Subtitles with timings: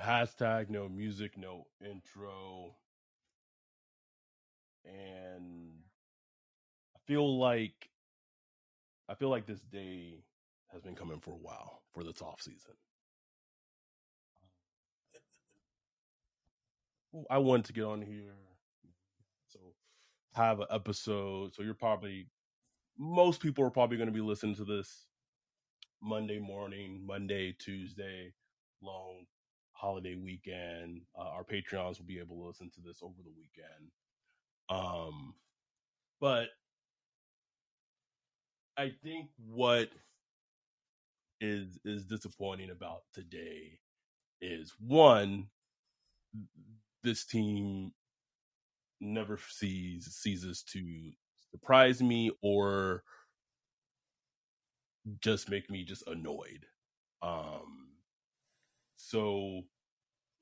[0.00, 2.76] Hashtag no music, no intro.
[4.84, 5.72] And
[6.96, 7.90] I feel like
[9.08, 10.24] I feel like this day
[10.72, 12.72] has been coming for a while for this off season.
[17.28, 18.36] I wanted to get on here,
[19.48, 19.58] so
[20.34, 21.54] have an episode.
[21.54, 22.28] So you're probably
[22.96, 25.06] most people are probably going to be listening to this
[26.00, 28.32] Monday morning, Monday, Tuesday,
[28.80, 29.26] long
[29.80, 31.02] holiday weekend.
[31.18, 33.90] Uh, our Patreons will be able to listen to this over the weekend.
[34.68, 35.34] Um,
[36.20, 36.48] but
[38.76, 39.88] I think what
[41.40, 43.78] is is disappointing about today
[44.42, 45.48] is one
[47.02, 47.92] this team
[49.00, 51.12] never sees ceases to
[51.50, 53.02] surprise me or
[55.20, 56.66] just make me just annoyed
[57.22, 57.89] um
[59.08, 59.62] so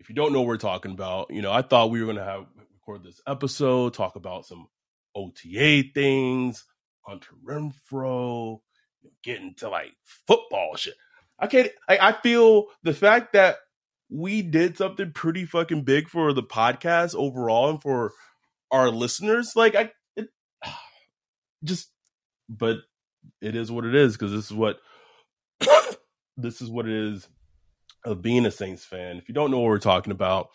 [0.00, 2.16] if you don't know what we're talking about you know i thought we were going
[2.16, 4.66] to have record this episode talk about some
[5.14, 6.64] ota things
[7.06, 8.60] hunter renfrow
[9.22, 9.92] get into like
[10.26, 10.94] football shit.
[11.38, 11.70] I can't.
[11.88, 13.56] I, I feel the fact that
[14.10, 18.12] we did something pretty fucking big for the podcast overall and for
[18.70, 19.52] our listeners.
[19.54, 20.28] Like I, it,
[21.64, 21.90] just,
[22.48, 22.78] but
[23.40, 24.78] it is what it is because this is what
[26.36, 27.28] this is what it is
[28.04, 29.16] of being a Saints fan.
[29.16, 30.50] If you don't know what we're talking about,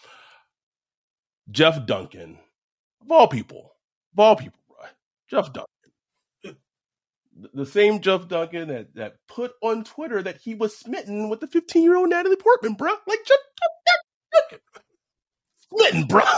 [1.52, 2.38] Jeff Duncan,
[3.02, 3.76] of all people,
[4.14, 4.88] of all people, bro,
[5.30, 5.68] Jeff Duncan
[7.54, 11.48] the same Jeff Duncan that, that put on Twitter that he was smitten with the
[11.48, 12.92] 15 year old Natalie Portman, bro.
[13.08, 13.72] Like Jeff, Jeff
[14.52, 14.60] Duncan.
[15.70, 16.24] Smitten, bro.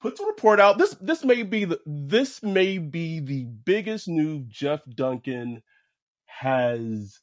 [0.00, 0.78] Puts a report out.
[0.78, 5.62] This this may be the this may be the biggest news Jeff Duncan
[6.26, 7.20] has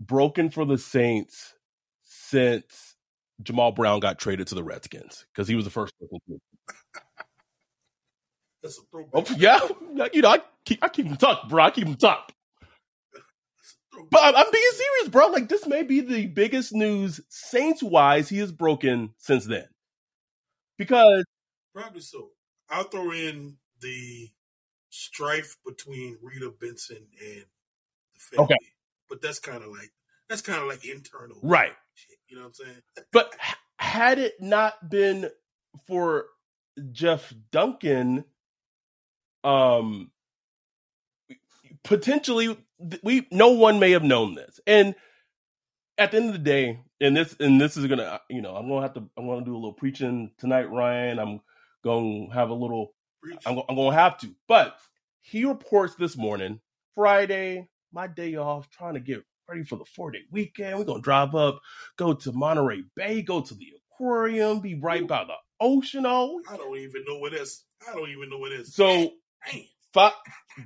[0.00, 1.54] broken for the Saints
[2.04, 2.96] since
[3.42, 5.94] Jammal Brown got traded to the Redskins because he was the first
[8.66, 9.30] that's a throwback.
[9.30, 9.60] Oh, yeah,
[10.12, 11.64] you know, I keep I keep them tucked, bro.
[11.64, 12.32] I keep them tucked.
[14.10, 15.28] But I'm, I'm being serious, bro.
[15.28, 19.66] Like this may be the biggest news Saints wise he has broken since then.
[20.78, 21.24] Because
[21.74, 22.30] probably so.
[22.68, 24.28] I'll throw in the
[24.90, 27.44] strife between Rita Benson and
[28.14, 28.44] the family.
[28.44, 28.75] Okay.
[29.08, 29.92] But that's kind of like
[30.28, 31.72] that's kind of like internal, right?
[31.94, 32.82] Shit, you know what I'm saying?
[33.12, 33.32] But
[33.78, 35.30] had it not been
[35.86, 36.26] for
[36.92, 38.24] Jeff Duncan,
[39.44, 40.10] um
[41.84, 42.56] potentially
[43.02, 44.94] we no one may have known this and
[45.98, 48.68] at the end of the day and this and this is gonna you know i'm
[48.68, 51.40] gonna have to i'm gonna do a little preaching tonight ryan i'm
[51.84, 52.92] gonna have a little
[53.46, 54.76] I'm, I'm gonna have to but
[55.20, 56.60] he reports this morning
[56.94, 61.00] friday my day off trying to get ready for the four day weekend we're gonna
[61.00, 61.60] drive up
[61.96, 66.56] go to monterey bay go to the aquarium be right by the ocean oh i
[66.56, 69.10] don't even know what this i don't even know what this so
[69.96, 70.12] Five,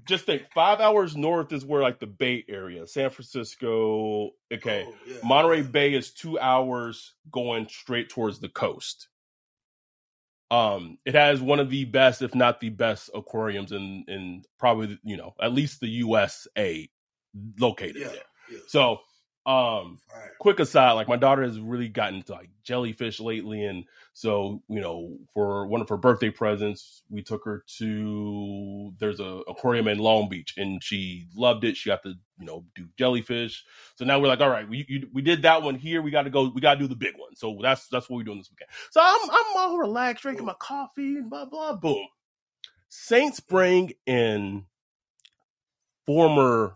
[0.08, 4.30] just think five hours north is where like the Bay Area, San Francisco.
[4.52, 5.18] Okay, oh, yeah.
[5.22, 9.06] Monterey Bay is two hours going straight towards the coast.
[10.50, 14.98] Um, it has one of the best, if not the best, aquariums in in probably
[15.04, 16.90] you know at least the USA
[17.58, 18.22] located yeah, there.
[18.50, 18.58] Yeah.
[18.66, 19.00] So
[19.46, 20.28] um, right.
[20.38, 24.80] quick aside, like my daughter has really gotten into like jellyfish lately, and so you
[24.80, 29.98] know, for one of her birthday presents, we took her to there's a aquarium in
[29.98, 31.78] Long Beach, and she loved it.
[31.78, 33.64] She got to you know do jellyfish.
[33.96, 36.02] So now we're like, all right, we you, we did that one here.
[36.02, 36.52] We got to go.
[36.54, 37.34] We got to do the big one.
[37.34, 38.68] So that's that's what we're doing this weekend.
[38.90, 42.06] So I'm I'm all relaxed, drinking my coffee, and blah blah boom.
[42.90, 44.66] Saints bring in
[46.06, 46.74] former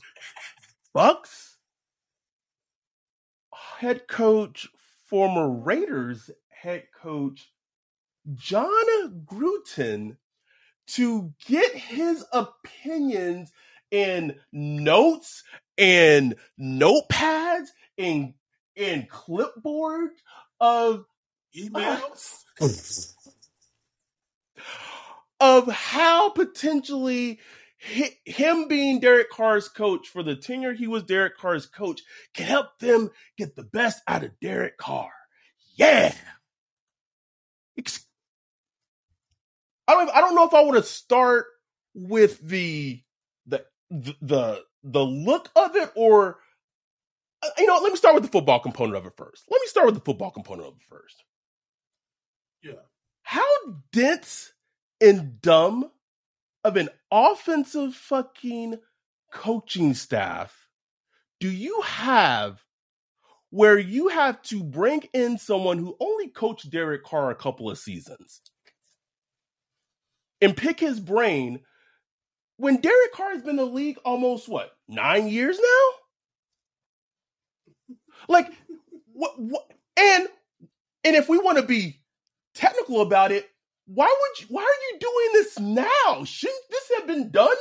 [0.95, 1.55] Bucs
[3.79, 4.69] head coach,
[5.05, 7.51] former Raiders head coach
[8.35, 10.17] Jon Gruden
[10.87, 13.53] to get his opinions
[13.91, 15.45] in notes
[15.77, 17.69] and notepads
[17.99, 18.35] and
[18.77, 20.11] and clipboard
[20.61, 21.05] of
[21.57, 22.45] emails?
[22.61, 22.69] uh,
[25.41, 27.39] of how potentially
[28.25, 32.01] him being Derek Carr's coach for the tenure he was Derek Carr's coach
[32.33, 35.13] can help them get the best out of Derek Carr.
[35.77, 36.15] Yeah.
[39.87, 41.47] I don't I don't know if I want to start
[41.95, 43.03] with the
[43.47, 46.39] the the the look of it or
[47.43, 49.45] uh, you know, let me start with the football component of it first.
[49.51, 51.25] Let me start with the football component of it first.
[52.63, 52.81] Yeah.
[53.23, 53.45] How
[53.93, 54.53] dense
[55.01, 55.91] and dumb
[56.63, 58.77] of an offensive fucking
[59.33, 60.69] coaching staff
[61.39, 62.61] do you have
[63.51, 67.79] where you have to bring in someone who only coached Derek Carr a couple of
[67.79, 68.41] seasons
[70.41, 71.61] and pick his brain
[72.57, 75.59] when Derek Carr has been in the league almost what nine years
[77.89, 77.97] now?
[78.29, 78.53] Like
[79.13, 79.39] what?
[79.39, 79.71] What?
[79.97, 80.27] And
[81.05, 82.01] and if we want to be
[82.55, 83.49] technical about it,
[83.87, 84.47] why would you?
[84.55, 86.25] Why are you doing this now?
[86.25, 87.57] Shouldn't this have been done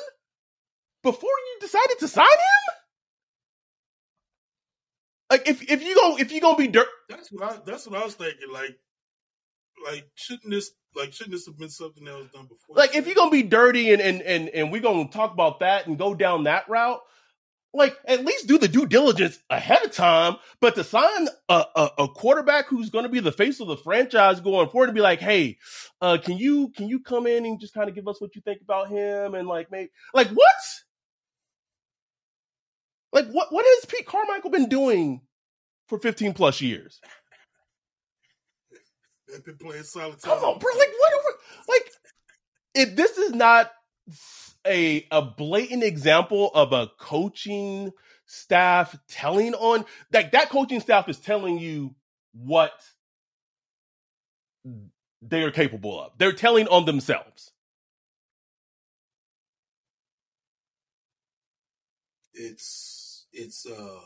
[1.01, 2.75] before you decided to sign him?
[5.29, 7.99] Like if if you go if you gonna be dirt, that's what I, that's what
[7.99, 8.51] I was thinking.
[8.51, 8.77] Like
[9.83, 12.75] like shouldn't this like shouldn't this have been something that was done before?
[12.75, 15.87] Like if you're gonna be dirty and and and and we're gonna talk about that
[15.87, 17.01] and go down that route,
[17.73, 20.35] like at least do the due diligence ahead of time.
[20.61, 23.77] But to sign a, a, a quarterback who's going to be the face of the
[23.77, 25.57] franchise going forward to be like, hey,
[26.01, 28.41] uh, can you can you come in and just kind of give us what you
[28.41, 30.55] think about him and like maybe like what?
[33.11, 35.21] Like what what has Pete Carmichael been doing
[35.87, 36.99] for 15 plus years?
[39.27, 40.21] They've been playing solid.
[40.21, 40.71] Come on, bro.
[40.77, 41.35] Like what?
[41.67, 41.91] Like
[42.75, 43.71] if this is not
[44.65, 47.91] a a blatant example of a coaching
[48.25, 51.95] staff telling on like that coaching staff is telling you
[52.33, 52.73] what
[55.21, 56.11] they are capable of.
[56.17, 57.51] They're telling on themselves.
[62.33, 63.99] It's it's uh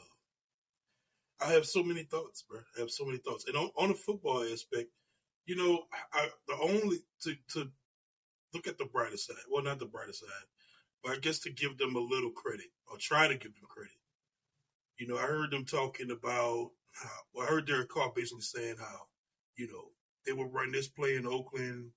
[1.40, 2.60] I have so many thoughts, bro.
[2.78, 3.46] I have so many thoughts.
[3.48, 4.90] And on, on the football aspect,
[5.46, 5.84] you know,
[6.14, 7.70] I, the only to to
[8.54, 9.36] look at the brighter side.
[9.50, 10.28] Well, not the brighter side,
[11.04, 13.92] but I guess to give them a little credit or try to give them credit.
[14.98, 18.78] You know, I heard them talking about how, well, I heard Derek Carr basically saying
[18.80, 19.02] how,
[19.56, 19.92] you know,
[20.26, 21.92] they will run this play in Oakland,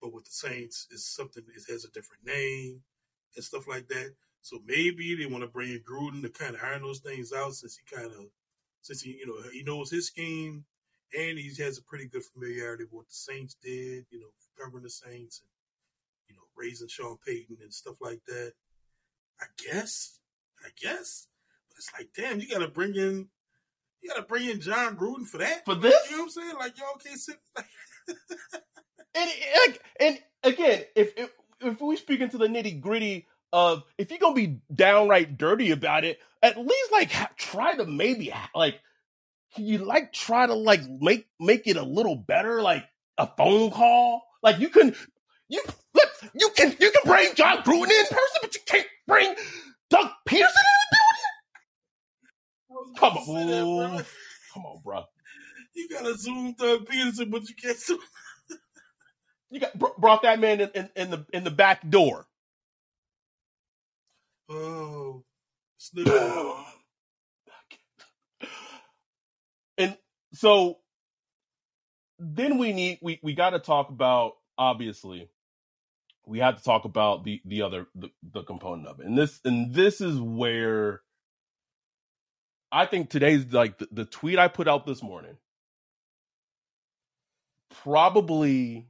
[0.00, 2.82] but with the Saints, it's something, it has a different name
[3.34, 4.14] and stuff like that.
[4.42, 7.54] So maybe they want to bring in Gruden to kind of iron those things out
[7.54, 8.26] since he kind of,
[8.82, 10.64] since he, you know, he knows his scheme
[11.16, 14.26] and he has a pretty good familiarity with what the Saints did, you know,
[14.62, 15.48] covering the Saints and
[16.62, 18.52] raising Sean Payton and stuff like that.
[19.40, 20.18] I guess,
[20.64, 21.26] I guess,
[21.68, 23.28] but it's like, damn, you got to bring in,
[24.00, 25.64] you got to bring in Jon Gruden for that.
[25.64, 26.56] For this, you know what I'm saying?
[26.58, 27.38] Like y'all can't sit.
[29.14, 29.30] and,
[29.66, 31.30] and and again, if, if
[31.60, 36.04] if we speak into the nitty gritty of if you're gonna be downright dirty about
[36.04, 38.80] it, at least like try to maybe like
[39.54, 42.84] can you like try to like make make it a little better, like
[43.18, 44.22] a phone call?
[44.42, 44.94] Like you can
[45.52, 45.62] you
[45.94, 49.34] look, you can you can bring Jon Gruden in person, but you can't bring
[49.90, 50.96] Doug Pederson in the
[52.70, 52.94] building.
[52.96, 54.06] Come on, that,
[54.54, 55.04] come on, bro.
[55.74, 57.98] You gotta zoom Doug Pederson, but you can't zoom.
[59.50, 62.26] you got brought that man in, in, in, the in the back door.
[64.48, 65.22] Oh,
[69.76, 69.98] and
[70.32, 70.78] so
[72.18, 75.28] then we need we we got to talk about obviously
[76.32, 79.06] we have to talk about the the other the, the component of it.
[79.06, 81.02] And this and this is where
[82.72, 85.36] i think today's like the, the tweet i put out this morning
[87.82, 88.88] probably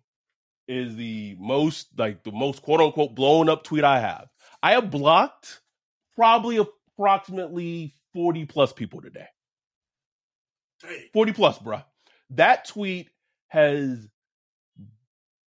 [0.68, 4.28] is the most like the most quote unquote blown up tweet i have.
[4.62, 5.62] I have blocked
[6.14, 9.26] probably approximately 40 plus people today.
[11.12, 11.84] 40 plus bruh.
[12.30, 13.10] That tweet
[13.48, 14.08] has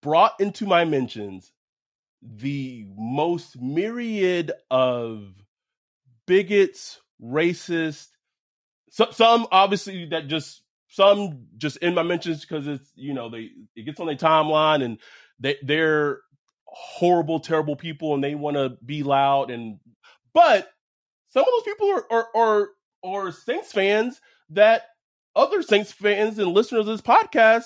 [0.00, 1.52] brought into my mentions
[2.22, 5.24] the most myriad of
[6.26, 8.08] bigots, racist,
[8.92, 13.48] so, some obviously that just some just in my mentions because it's you know they
[13.74, 14.98] it gets on their timeline and
[15.40, 16.20] they they're
[16.66, 19.78] horrible, terrible people and they want to be loud and
[20.34, 20.70] but
[21.28, 22.68] some of those people are are are,
[23.02, 24.82] are Saints fans that
[25.34, 27.64] other Saints fans and listeners of this podcast,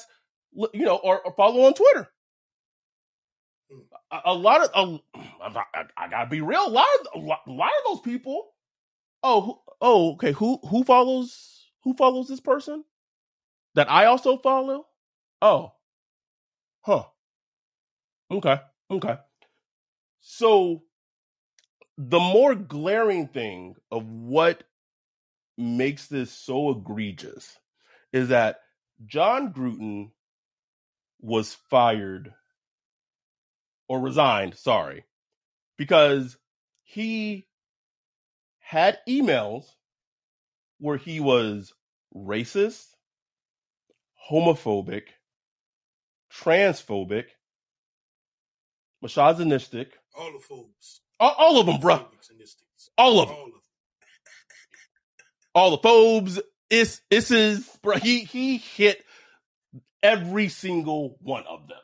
[0.73, 2.09] you know, are, are follow on Twitter.
[3.71, 3.81] Hmm.
[4.25, 5.01] A, lot of,
[5.97, 6.67] I, gotta be real.
[6.67, 8.47] A lot of, a lot, a lot of those people.
[9.23, 10.33] Oh, oh, okay.
[10.33, 12.85] Who who follows who follows this person
[13.75, 14.87] that I also follow?
[15.43, 15.73] Oh,
[16.83, 17.05] huh.
[18.31, 19.17] Okay, okay.
[20.21, 20.83] So
[21.99, 24.65] the more glaring thing of what
[25.57, 27.59] makes this so egregious
[28.13, 28.61] is that
[29.07, 30.11] Jon Gruden
[31.21, 32.35] was fired
[33.89, 35.05] or resigned, sorry,
[35.77, 36.37] because
[36.83, 37.47] he
[38.59, 39.65] had emails
[40.79, 41.73] where he was
[42.15, 42.87] racist,
[44.31, 45.05] homophobic,
[46.33, 47.27] transphobic,
[49.03, 49.93] misogynistic.
[50.19, 51.01] All the phobes.
[51.21, 51.95] All, all of them, bro.
[51.95, 52.17] All of them.
[52.97, 53.53] All of them.
[55.55, 56.41] all the phobes.
[56.69, 57.97] It's it's his bro.
[57.97, 59.05] He he hit
[60.03, 61.79] every single one of them,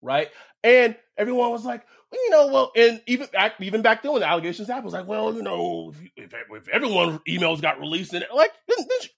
[0.00, 0.30] right?
[0.64, 4.22] And everyone was like, well, you know, well, and even back even back then when
[4.22, 6.82] the allegations happened, was like, well, you know, if, if, if
[7.28, 9.08] emails got released, and like, then, then,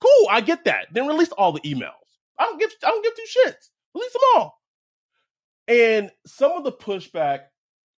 [0.00, 0.86] cool, I get that.
[0.92, 1.90] Then release all the emails.
[2.38, 3.68] I don't give I don't give two shits.
[3.94, 4.62] Release them all.
[5.66, 7.40] And some of the pushback.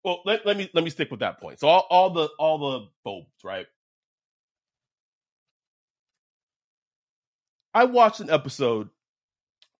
[0.03, 1.59] Well, let, let me let me stick with that point.
[1.59, 3.67] So all, all the all the phobes, right?
[7.73, 8.89] I watched an episode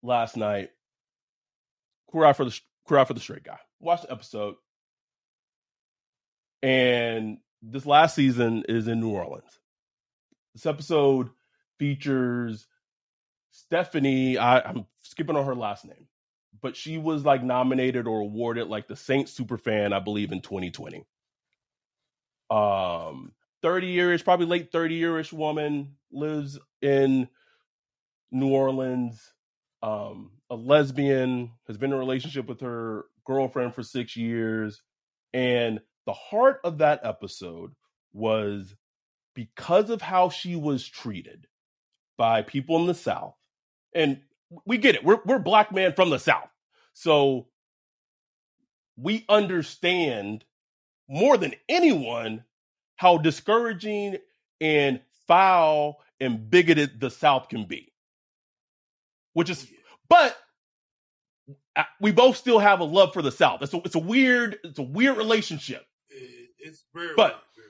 [0.03, 0.71] last night.
[2.07, 3.59] Queer Eye for the Queer Eye for the straight guy.
[3.79, 4.55] Watch the episode,
[6.61, 9.59] and this last season is in New Orleans.
[10.53, 11.29] This episode
[11.79, 12.67] features
[13.51, 14.37] Stephanie.
[14.37, 16.07] I, I'm skipping on her last name,
[16.61, 21.05] but she was like nominated or awarded like the Saint Superfan, I believe, in 2020.
[22.49, 27.27] Um, 30 yearish, probably late 30 yearish woman lives in
[28.31, 29.33] New Orleans,
[29.85, 34.81] um, a lesbian, has been in a relationship with her girlfriend for six years.
[35.31, 37.71] And the heart of that episode
[38.11, 38.75] was
[39.35, 41.45] because of how she was treated
[42.17, 43.35] by people in the South.
[43.93, 44.21] And
[44.65, 45.03] we get it.
[45.03, 46.49] We're, we're black men from the South.
[46.93, 47.47] So
[48.97, 50.45] we understand
[51.07, 52.43] more than anyone
[52.95, 54.17] how discouraging
[54.59, 57.91] and foul and bigoted the South can be
[59.35, 59.67] which is,
[60.09, 60.37] but
[61.75, 63.61] uh, we both still have a love for the South.
[63.61, 65.85] It's a, it's a weird, it's a weird relationship.
[66.57, 67.67] It's very, but very,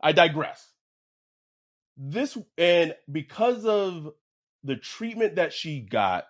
[0.00, 0.68] I digress.
[1.96, 4.12] This and because of
[4.64, 6.24] the treatment that she got,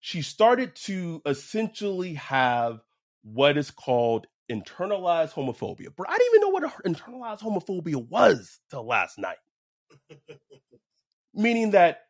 [0.00, 2.80] she started to essentially have
[3.22, 5.88] what is called internalized homophobia.
[5.96, 9.36] But I didn't even know what internalized homophobia was till last night.
[11.34, 12.00] Meaning that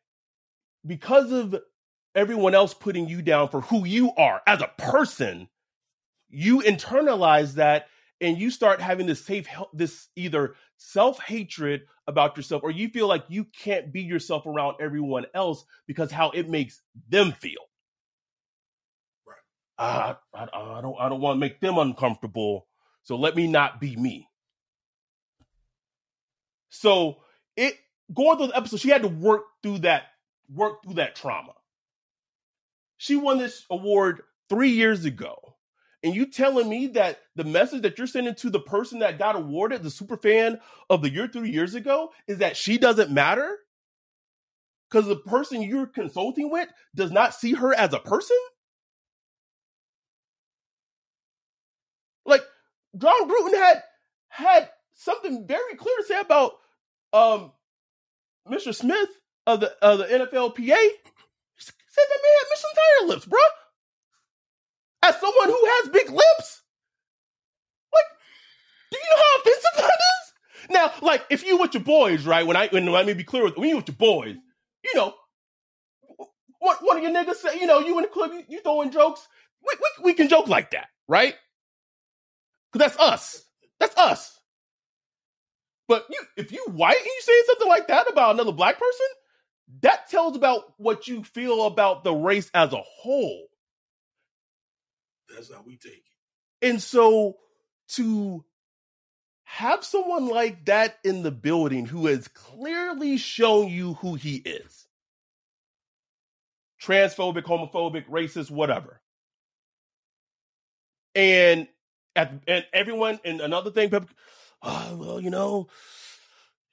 [0.87, 1.57] because of
[2.15, 5.49] everyone else putting you down for who you are as a person,
[6.29, 7.87] you internalize that
[8.21, 13.25] and you start having this safe this either self-hatred about yourself or you feel like
[13.29, 17.61] you can't be yourself around everyone else because how it makes them feel.
[19.27, 19.37] Right.
[19.79, 22.67] Uh, I, I don't I don't want to make them uncomfortable,
[23.03, 24.29] so let me not be me.
[26.69, 27.19] So
[27.57, 27.75] it
[28.13, 30.05] going through the episode, she had to work through that
[30.53, 31.53] work through that trauma.
[33.01, 35.57] She won this award three years ago.
[36.03, 39.37] And you telling me that the message that you're sending to the person that got
[39.37, 43.57] awarded, the super fan of the year three years ago, is that she doesn't matter?
[44.91, 48.37] Because the person you're consulting with does not see her as a person?
[52.27, 52.43] Like
[52.99, 53.83] Jon Gruden had
[54.29, 56.53] had something very clear to say about
[57.15, 57.53] um
[58.47, 58.75] Mr.
[58.75, 59.09] Smith
[59.47, 60.77] of the of the NFLPA
[61.91, 63.41] Said that man had Michelin tire lips, bro.
[65.03, 66.63] As someone who has big lips,
[67.93, 68.05] like,
[68.93, 70.71] do you know how offensive that is?
[70.71, 72.47] Now, like, if you with your boys, right?
[72.47, 74.37] When I when let me be clear with when you with your boys,
[74.85, 75.15] you know,
[76.61, 78.91] what one of your niggas say, you know, you in the club, you, you throwing
[78.91, 79.27] jokes.
[79.67, 81.35] We, we, we can joke like that, right?
[82.73, 83.43] Because that's us.
[83.81, 84.39] That's us.
[85.89, 89.07] But you, if you white and you saying something like that about another black person,
[89.83, 93.47] that tells about what you feel about the race as a whole.
[95.29, 96.67] That's how we take it.
[96.67, 97.37] And so
[97.91, 98.45] to
[99.45, 104.87] have someone like that in the building who has clearly shown you who he is
[106.81, 109.01] transphobic, homophobic, racist, whatever.
[111.15, 111.69] And
[112.17, 114.09] at, and everyone and another thing, people,
[114.63, 115.69] oh, ah, well, you know,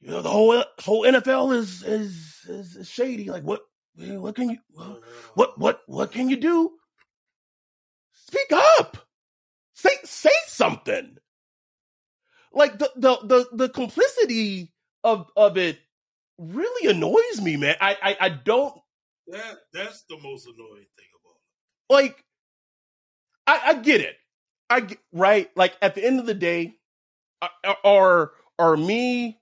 [0.01, 3.30] you know, the whole whole NFL is is is, shady.
[3.30, 3.62] Like what?
[3.96, 4.58] What can you?
[4.77, 5.00] Oh,
[5.34, 6.72] what what what can you do?
[8.13, 8.98] Speak up.
[9.74, 11.18] Say say something.
[12.54, 14.72] Like the the the the complicity
[15.04, 15.80] of of it
[16.38, 17.75] really annoys me, man.
[17.82, 18.75] I I, I don't.
[19.27, 21.94] That that's the most annoying thing about it.
[21.94, 22.24] Like,
[23.48, 24.16] I I get it.
[24.70, 25.50] I get, right.
[25.56, 26.75] Like at the end of the day,
[27.42, 29.39] uh, uh, are are me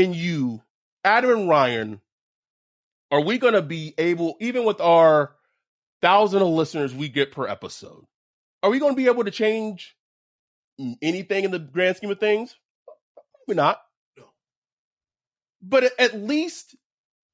[0.00, 0.62] and you,
[1.04, 2.00] Adam and Ryan,
[3.10, 5.34] are we going to be able, even with our
[6.02, 8.06] thousand of listeners we get per episode,
[8.62, 9.96] are we going to be able to change
[11.02, 12.56] anything in the grand scheme of things?
[13.46, 13.80] We're not.
[14.16, 14.24] No.
[15.62, 16.76] But at least,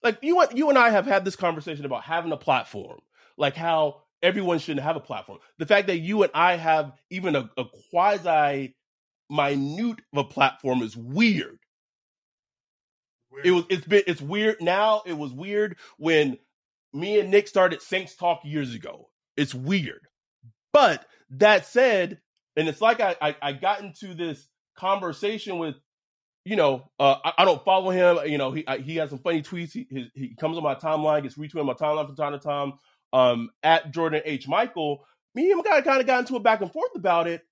[0.03, 3.01] like you, you and I have had this conversation about having a platform,
[3.37, 5.39] like how everyone shouldn't have a platform.
[5.59, 8.77] The fact that you and I have even a, a quasi
[9.29, 11.59] minute of a platform is weird.
[13.37, 13.47] Weird.
[13.47, 15.03] It was it's been it's weird now.
[15.07, 16.39] It was weird when
[16.93, 19.09] me and Nick started Saints Talk years ago.
[19.37, 20.07] It's weird.
[20.73, 22.21] But that said,
[22.57, 25.77] and it's like I I, I got into this conversation with,
[26.45, 28.19] you know, uh, I, I, don't follow him.
[28.31, 29.73] You know, he I, he has some funny tweets.
[29.73, 32.75] He his, he comes on my timeline, gets retweeted my timeline from time to time.
[33.13, 36.61] Um, at Jordan H Michael, me and him got kind of got into a back
[36.61, 37.43] and forth about it,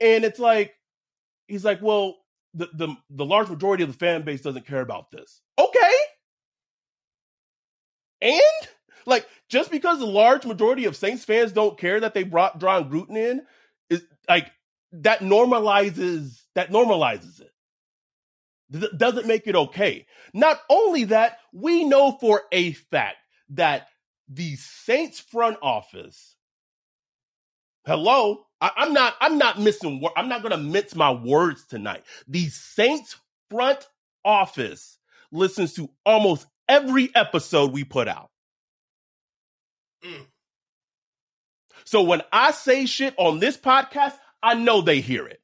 [0.00, 0.74] and it's like
[1.48, 2.16] he's like, well,
[2.56, 5.40] the the the large majority of the fan base doesn't care about this.
[5.58, 5.94] Okay,
[8.22, 8.68] and
[9.04, 12.90] like just because the large majority of Saints fans don't care that they brought Jon
[12.90, 13.42] Gruden in
[13.90, 14.50] is like
[14.92, 17.52] that normalizes that normalizes it.
[18.72, 20.06] Th- doesn't make it okay.
[20.32, 23.18] Not only that, we know for a fact
[23.50, 23.88] that
[24.28, 26.35] the Saints front office,
[27.86, 32.02] hello, I, am not I'm not missing I'm not gonna mince my words tonight.
[32.28, 33.16] The Saints
[33.50, 33.86] front
[34.24, 34.98] office
[35.32, 38.30] listens to almost every episode we put out.
[40.04, 40.26] Mm.
[41.84, 45.40] So when I say shit on this podcast, I know they hear it.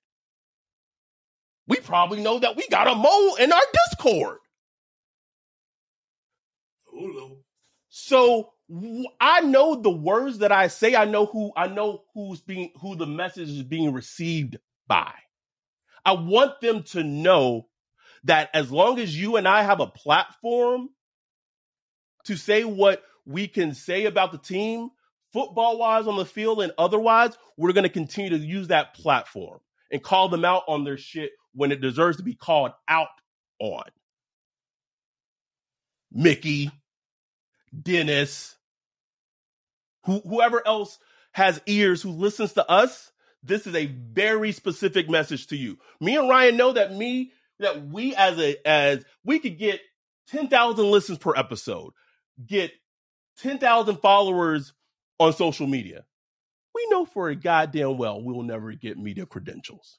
[1.69, 4.38] We probably know that we got a mole in our Discord.
[7.88, 8.53] So
[9.21, 10.95] I know the words that I say.
[10.95, 14.57] I know who I know who's being who the message is being received
[14.87, 15.13] by.
[16.05, 17.69] I want them to know
[18.25, 20.89] that as long as you and I have a platform
[22.25, 24.91] to say what we can say about the team,
[25.33, 29.61] football wise on the field and otherwise, we're going to continue to use that platform
[29.91, 33.09] and call them out on their shit when it deserves to be called out
[33.59, 33.85] on.
[36.11, 36.71] Mickey,
[37.81, 38.57] Dennis,
[40.05, 40.99] who, whoever else
[41.33, 43.12] has ears who listens to us,
[43.43, 45.79] this is a very specific message to you.
[46.01, 49.81] Me and Ryan know that me that we as a as we could get
[50.29, 51.93] 10,000 listens per episode,
[52.45, 52.73] get
[53.38, 54.73] 10,000 followers
[55.19, 56.05] on social media.
[56.75, 59.99] We know for a goddamn well we will never get media credentials.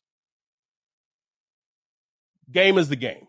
[2.51, 3.27] Game is the game.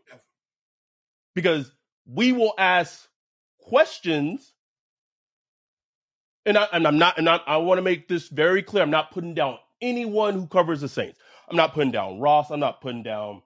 [1.35, 1.73] Because
[2.07, 3.09] we will ask
[3.59, 4.54] questions
[6.47, 8.83] and, I, and I'm not, and I, I want to make this very clear.
[8.83, 11.19] I'm not putting down anyone who covers the Saints.
[11.49, 12.51] I'm not putting down Ross.
[12.51, 13.43] I'm not putting down,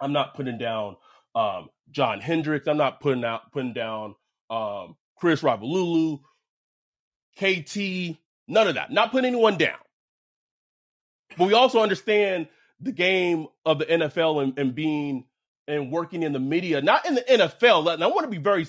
[0.00, 0.96] I'm not putting down
[1.34, 2.66] um, John Hendricks.
[2.66, 4.14] I'm not putting out putting down
[4.50, 6.20] um, Chris Ravalulu,
[7.36, 8.90] KT, none of that.
[8.90, 9.78] Not putting anyone down.
[11.36, 12.48] But we also understand
[12.80, 15.24] the game of the NFL and, and being
[15.66, 17.92] and working in the media, not in the NFL.
[17.92, 18.66] And I want to be very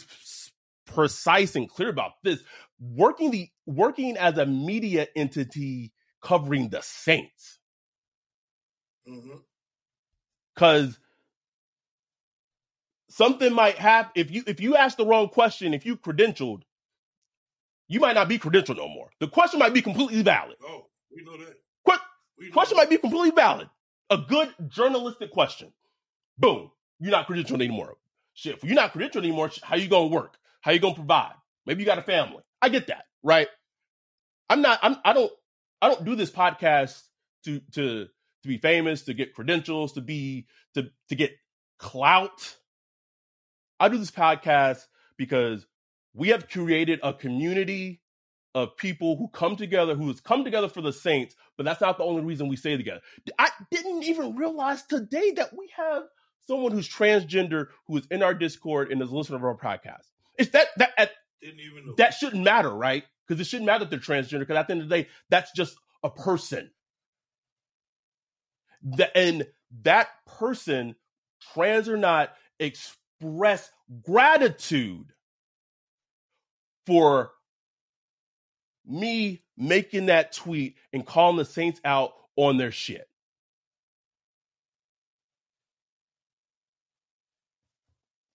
[0.86, 2.44] precise and clear about this.
[2.80, 7.60] Working the working as a media entity covering the Saints.
[9.06, 10.92] Because mm-hmm.
[13.10, 16.62] something might happen if you if you ask the wrong question, if you credentialed,
[17.88, 19.10] you might not be credentialed no more.
[19.20, 20.58] The question might be completely valid.
[20.64, 21.56] Oh, we know that.
[21.86, 22.84] Qu- question that.
[22.84, 23.70] might be completely valid.
[24.10, 25.74] A good journalistic question.
[26.38, 26.72] Boom.
[27.00, 27.98] You're not credentialed anymore.
[28.34, 30.38] Shit, if you're not credentialed anymore, how you gonna work?
[30.62, 31.34] How you gonna provide?
[31.66, 32.44] Maybe you got a family.
[32.62, 33.48] I get that, right?
[34.50, 34.80] I'm not.
[34.82, 34.98] I'm.
[35.06, 35.32] I don't.
[35.82, 37.02] I don't do this podcast
[37.46, 38.06] to to
[38.44, 41.32] to be famous, to get credentials, to be to to get
[41.78, 42.56] clout.
[43.80, 44.86] I do this podcast
[45.18, 45.66] because
[46.14, 48.02] we have created a community
[48.56, 51.98] of people who come together, who has come together for the Saints, but that's not
[51.98, 53.02] the only reason we stay together.
[53.38, 56.04] I didn't even realize today that we have
[56.48, 60.08] someone who's transgender who is in our Discord and is listening to our podcast.
[60.38, 61.94] It's that that at, didn't even know.
[61.98, 63.04] that shouldn't matter, right?
[63.28, 64.40] Because it shouldn't matter that they're transgender.
[64.40, 66.72] Because at the end of the day, that's just a person.
[68.82, 69.48] The, and
[69.84, 70.96] that person,
[71.54, 73.70] trans or not, express
[74.04, 75.14] gratitude
[76.86, 77.32] for
[78.86, 83.08] me making that tweet and calling the Saints out on their shit.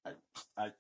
[0.07, 0.11] I,
[0.57, 0.71] I,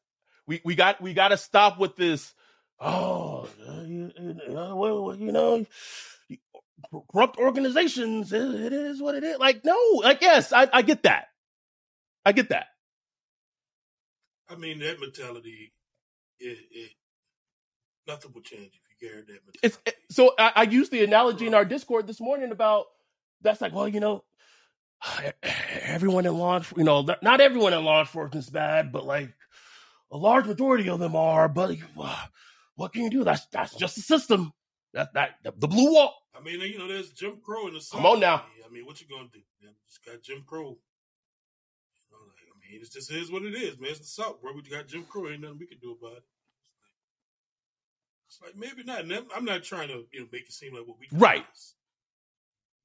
[0.47, 2.35] we we got we got to stop with this.
[2.81, 3.49] Oh,
[3.87, 4.13] you,
[4.49, 5.65] well, you know,
[7.11, 8.33] corrupt organizations.
[8.33, 9.39] It is what it is.
[9.39, 11.29] Like no, like yes, I, I get that.
[12.25, 12.67] I get that.
[14.49, 15.73] I mean that mentality.
[16.39, 16.91] It, it
[18.07, 19.59] nothing will change if you carry that mentality.
[19.63, 22.87] It's it, so I, I used the analogy in our Discord this morning about
[23.41, 24.25] that's like well you know
[25.83, 29.33] everyone in law you know not everyone in law enforcement is bad but like
[30.11, 32.27] a large majority of them are but uh,
[32.77, 34.53] what can you do that's that's just the system
[34.93, 38.01] that that the blue wall I mean, you know, there's Jim Crow in the South.
[38.01, 38.43] Come on now.
[38.67, 39.41] I mean, what you gonna do?
[39.63, 39.73] Man?
[39.87, 40.77] Just got Jim Crow.
[40.77, 43.91] You know, like, I mean, it just is what it is, man.
[43.91, 44.53] It's the South, bro.
[44.53, 45.29] We got Jim Crow.
[45.29, 46.25] Ain't nothing we can do about it.
[48.27, 49.27] It's like, it's like maybe not.
[49.35, 51.45] I'm not trying to you know make it seem like what we right.
[51.55, 51.75] Is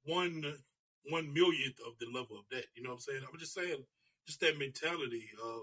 [0.04, 0.44] one
[1.06, 2.66] one millionth of the level of that.
[2.76, 3.22] You know what I'm saying?
[3.30, 3.84] I'm just saying,
[4.26, 5.62] just that mentality of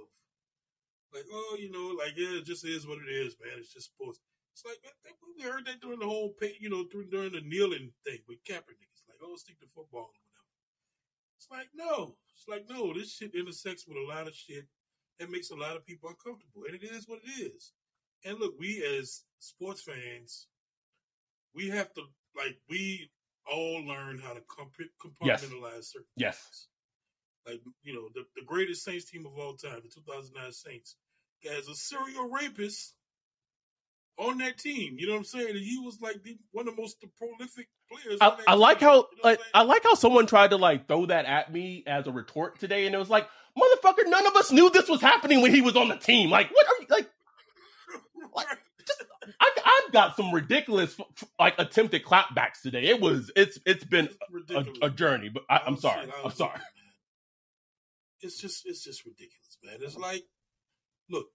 [1.13, 3.59] like, oh, you know, like yeah, it just is what it is, man.
[3.59, 4.19] It's just sports.
[4.53, 7.91] It's like man, we heard that during the whole, pay, you know, during the kneeling
[8.05, 8.89] thing with Kaepernick.
[8.91, 10.51] It's like, oh, stick to football or whatever.
[11.37, 12.93] It's like no, it's like no.
[12.93, 14.65] This shit intersects with a lot of shit
[15.19, 17.73] that makes a lot of people uncomfortable, and it is what it is.
[18.25, 20.47] And look, we as sports fans,
[21.53, 22.01] we have to
[22.35, 23.09] like we
[23.51, 25.91] all learn how to compartmentalize yes.
[25.91, 26.37] certain yes.
[26.37, 26.67] Things.
[27.47, 30.95] Like you know, the, the greatest Saints team of all time, the 2009 Saints,
[31.43, 32.93] has a serial rapist
[34.17, 34.97] on that team.
[34.97, 35.49] You know what I'm saying?
[35.49, 38.17] And he was like the, one of the most prolific players.
[38.21, 41.05] I, I like how you know like I like how someone tried to like throw
[41.05, 44.51] that at me as a retort today, and it was like, motherfucker, none of us
[44.51, 46.29] knew this was happening when he was on the team.
[46.29, 47.09] Like, what are you like?
[48.35, 48.47] like
[48.85, 49.03] just,
[49.39, 50.97] I, I've got some ridiculous
[51.39, 52.85] like attempted clapbacks today.
[52.85, 54.09] It was it's it's been
[54.53, 56.07] a, a, journey, but I, oh, am sorry.
[56.23, 56.59] I'm sorry.
[58.21, 59.77] It's just it's just ridiculous, man.
[59.81, 60.23] It's like,
[61.09, 61.27] look,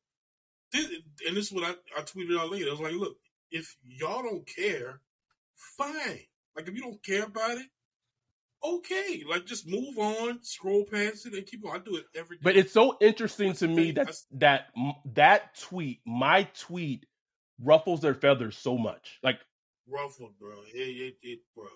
[0.72, 0.86] this,
[1.26, 2.68] and this is what I, I tweeted out later.
[2.68, 3.16] I was like, look,
[3.50, 5.00] if y'all don't care,
[5.54, 6.26] fine.
[6.56, 7.66] Like if you don't care about it,
[8.64, 9.22] okay.
[9.28, 11.76] Like just move on, scroll past it, and keep on.
[11.76, 12.42] I do it every day.
[12.42, 14.66] But it's so interesting to me that that
[15.14, 17.06] that tweet, my tweet,
[17.62, 19.18] ruffles their feathers so much.
[19.22, 19.38] Like
[19.88, 20.56] ruffled, bro.
[20.74, 21.66] It, it, it bro.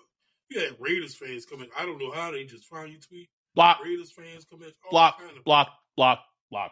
[0.49, 1.69] You had Raiders fans coming.
[1.77, 3.29] I don't know how they just found you tweet.
[3.57, 3.83] Block.
[3.83, 4.69] Raiders fans coming.
[4.91, 5.19] Block.
[5.19, 5.69] Kind of block.
[5.95, 6.19] Block.
[6.51, 6.71] Block.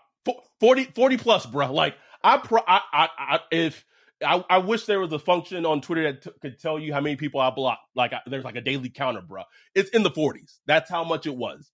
[0.59, 1.71] 40, 40 plus, bro.
[1.73, 3.83] Like I, pro, I, I, I if
[4.23, 7.01] I, I, wish there was a function on Twitter that t- could tell you how
[7.01, 7.79] many people I block.
[7.95, 9.43] Like I, there's like a daily counter, bro.
[9.73, 10.59] It's in the 40s.
[10.65, 11.71] That's how much it was.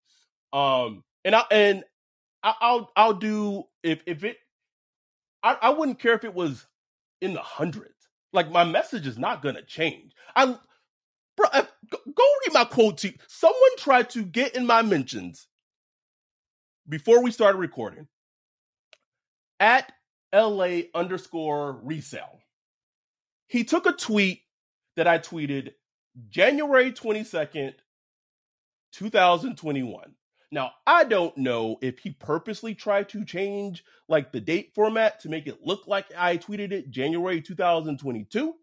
[0.52, 1.84] Um, and I and
[2.44, 4.38] I, will I'll do if if it.
[5.44, 6.66] I, I wouldn't care if it was
[7.22, 7.96] in the hundreds.
[8.34, 10.14] Like my message is not gonna change.
[10.36, 10.58] I,
[11.38, 11.68] bro, I,
[12.16, 13.00] go, read my quote.
[13.00, 15.48] To someone tried to get in my mentions
[16.88, 18.08] before we started recording
[19.60, 19.92] at
[20.34, 22.40] LA underscore resell.
[23.48, 24.42] He took a tweet
[24.96, 25.74] that I tweeted
[26.30, 27.74] January 22nd,
[28.94, 30.16] 2021.
[30.54, 35.30] Now, I don't know if he purposely tried to change like the date format to
[35.30, 38.54] make it look like I tweeted it January 2022,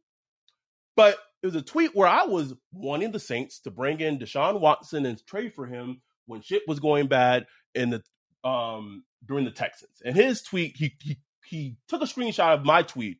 [0.94, 4.60] but it was a tweet where I was wanting the Saints to bring in Deshaun
[4.60, 8.02] Watson and trade for him when shit was going bad in the
[8.48, 10.02] um during the Texans.
[10.04, 13.18] And his tweet, he he he took a screenshot of my tweet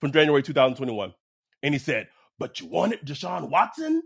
[0.00, 1.14] from January 2021,
[1.62, 4.02] and he said, "But you wanted Deshaun Watson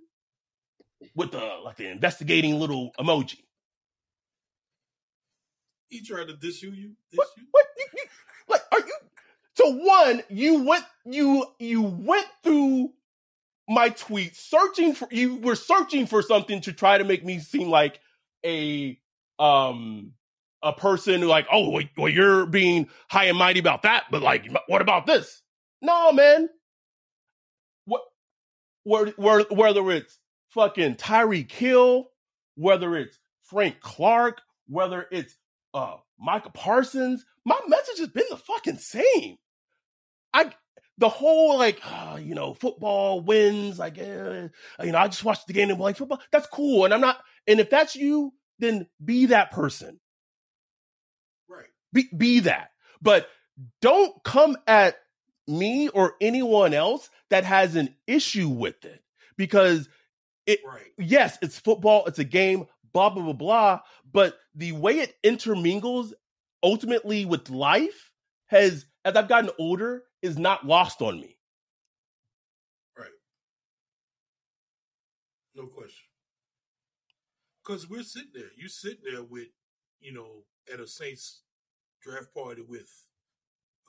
[1.14, 3.40] with the like the investigating little emoji."
[5.88, 6.70] He tried to diss you.
[6.70, 7.44] You diss what, you?
[7.50, 7.66] What?
[8.48, 8.94] Like, are you?
[9.56, 12.90] So one, you went you you went through
[13.68, 17.68] my tweet searching for you were searching for something to try to make me seem
[17.68, 18.00] like
[18.44, 18.98] a
[19.38, 20.12] um
[20.62, 24.50] a person who like, oh, well, you're being high and mighty about that, but like,
[24.66, 25.42] what about this?
[25.82, 26.48] No, man.
[27.84, 29.18] What,
[29.50, 30.18] whether it's
[30.50, 32.08] fucking Tyreek Hill,
[32.54, 35.36] whether it's Frank Clark, whether it's
[35.72, 39.36] uh Michael Parsons, my message has been the fucking same.
[40.32, 40.50] I
[40.98, 44.48] the whole like uh, you know football wins like uh,
[44.82, 47.18] you know I just watched the game and like football that's cool and I'm not
[47.46, 49.98] and if that's you then be that person
[51.48, 52.70] right be, be that.
[53.02, 53.28] But
[53.80, 54.96] don't come at
[55.46, 59.02] me or anyone else that has an issue with it
[59.36, 59.88] because
[60.46, 60.92] it right.
[60.98, 63.80] yes it's football it's a game blah blah blah blah
[64.10, 66.14] but the way it intermingles
[66.62, 68.10] ultimately with life
[68.46, 71.36] has as I've gotten older is not lost on me.
[72.98, 73.08] Right.
[75.54, 76.08] No question.
[77.62, 78.50] Because we're sitting there.
[78.56, 79.48] You sitting there with,
[80.00, 81.42] you know, at a Saints
[82.02, 82.90] draft party with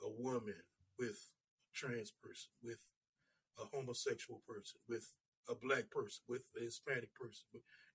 [0.04, 0.54] a woman,
[0.98, 1.18] with
[1.64, 2.80] a trans person, with
[3.58, 5.08] a homosexual person, with
[5.48, 7.44] a black person, with a Hispanic person.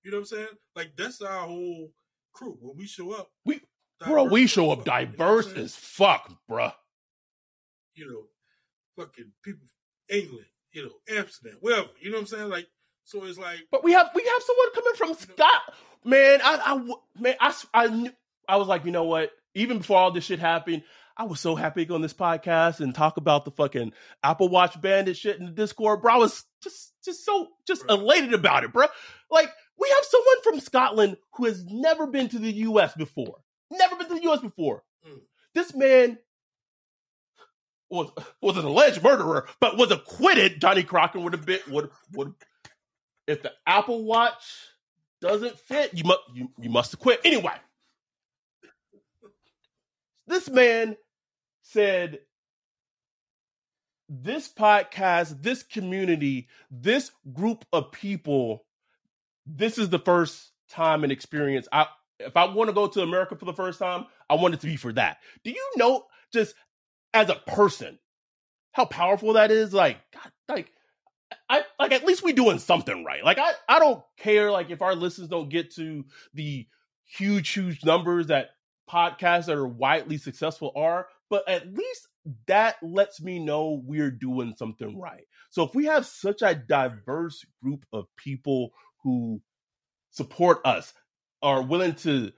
[0.02, 0.46] You know what I'm saying?
[0.74, 1.92] Like that's our whole
[2.32, 2.56] crew.
[2.60, 3.60] When we show up, we
[4.04, 6.72] bro, we show up diverse as fuck, bro.
[7.94, 9.66] You know, fucking people,
[10.08, 11.88] England, you know, Amsterdam, wherever.
[12.00, 12.48] You know what I'm saying?
[12.50, 12.66] Like,
[13.04, 15.74] so it's like, but we have we have someone coming from Scott.
[16.04, 18.12] Man, I, I man, I, I,
[18.48, 19.30] I was like, you know what?
[19.54, 20.82] Even before all this shit happened,
[21.16, 24.48] I was so happy to go on this podcast and talk about the fucking Apple
[24.48, 26.14] Watch bandit shit in the Discord, bro.
[26.14, 27.96] I was just just so just bro.
[27.96, 28.86] elated about it, bro.
[29.30, 32.94] Like we have someone from Scotland who has never been to the U.S.
[32.94, 33.36] before,
[33.70, 34.40] never been to the U.S.
[34.40, 34.82] before.
[35.06, 35.20] Mm.
[35.54, 36.18] This man
[37.92, 40.60] was was an alleged murderer, but was acquitted.
[40.60, 42.34] Johnnie Cochran would have been would would
[43.26, 44.42] if the Apple Watch
[45.20, 47.54] doesn't fit, you must you, you must acquit anyway.
[50.26, 50.96] This man
[51.62, 52.20] said,
[54.08, 58.64] This podcast, this community, this group of people,
[59.44, 61.68] this is the first time and experience.
[61.70, 61.86] I
[62.18, 64.66] if I want to go to America for the first time, I want it to
[64.66, 65.18] be for that.
[65.44, 66.54] Do you know just
[67.14, 67.98] as a person
[68.72, 69.72] how powerful that is?
[69.72, 70.72] Like, God, like
[71.48, 73.24] I like at least we doing something right.
[73.24, 76.66] Like I I don't care like if our listeners don't get to the
[77.04, 78.50] huge huge numbers that
[78.90, 82.08] podcasts that are widely successful are, but at least
[82.46, 85.24] that lets me know we're doing something right.
[85.50, 88.70] So if we have such a diverse group of people
[89.02, 89.42] who
[90.10, 90.94] support us,
[91.42, 92.32] are willing to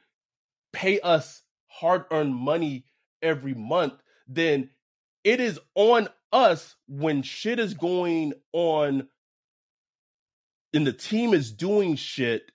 [0.72, 2.86] pay us hard earned money
[3.22, 3.94] every month,
[4.26, 4.70] then
[5.22, 9.08] it is on us when shit is going on
[10.74, 12.50] and the team is doing shit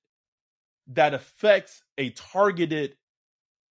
[0.87, 2.95] that affects a targeted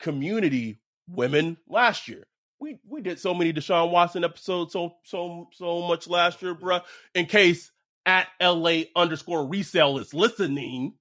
[0.01, 2.27] community women last year.
[2.61, 6.83] We we did so many Deshaun Watson episodes so so so much last year, bruh.
[7.15, 7.71] In case
[8.07, 10.95] at LA underscore resale is listening,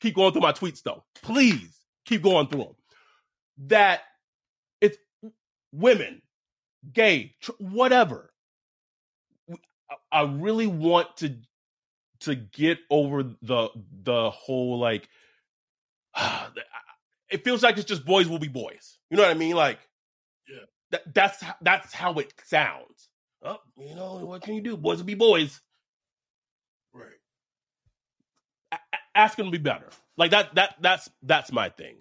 [0.00, 1.04] keep going through my tweets though.
[1.22, 2.76] Please keep going through them.
[3.66, 4.00] That
[5.72, 6.22] women,
[6.92, 8.32] gay, tr- whatever.
[10.10, 11.36] I really want to
[12.20, 13.68] to get over the
[14.02, 15.08] the whole like
[17.30, 18.98] it feels like it's just boys will be boys.
[19.10, 19.56] You know what I mean?
[19.56, 19.78] Like,
[20.48, 23.08] yeah, that, that's that's how it sounds.
[23.42, 24.76] Oh, you know what can you do?
[24.76, 25.60] Boys will be boys.
[26.94, 27.08] Right.
[28.72, 28.78] A-
[29.18, 29.88] ask them to be better.
[30.16, 30.54] Like that.
[30.54, 31.96] That that's that's my thing.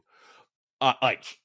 [0.80, 1.40] Uh, like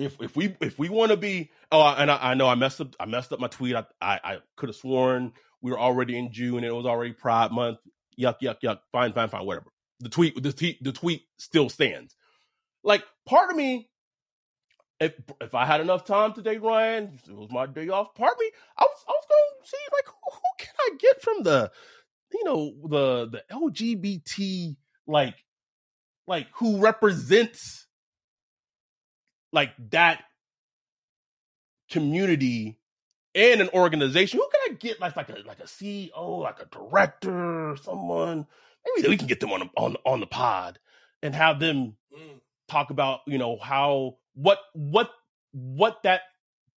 [0.00, 2.80] if if we if we want to be oh and I, I, know I messed
[2.80, 3.76] up I messed up my tweet.
[3.76, 7.12] I I, I could have sworn we were already in June and it was already
[7.12, 7.78] Pride Month.
[8.18, 8.80] Yuck yuck yuck.
[8.92, 9.70] Fine fine fine whatever.
[10.00, 12.16] The tweet the tweet the tweet still stands.
[12.82, 13.90] Like part of me,
[14.98, 18.14] if if I had enough time today, Ryan, it was my day off.
[18.14, 20.96] Part of me, I was I was going to see like who, who can I
[20.98, 21.70] get from the,
[22.32, 25.44] you know, the the LGBT like
[26.26, 27.86] like who represents
[29.52, 30.22] like that
[31.90, 32.78] community
[33.34, 34.38] and an organization.
[34.38, 38.46] Who can I get like like a like a CEO, like a director, someone?
[38.96, 40.78] Maybe we can get them on on on the pod
[41.22, 45.10] and have them mm talk about you know how what what
[45.52, 46.20] what that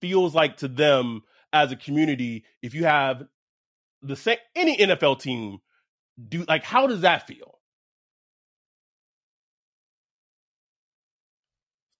[0.01, 1.21] feels like to them
[1.53, 3.27] as a community if you have
[4.01, 5.59] the same any NFL team
[6.29, 7.59] do like how does that feel?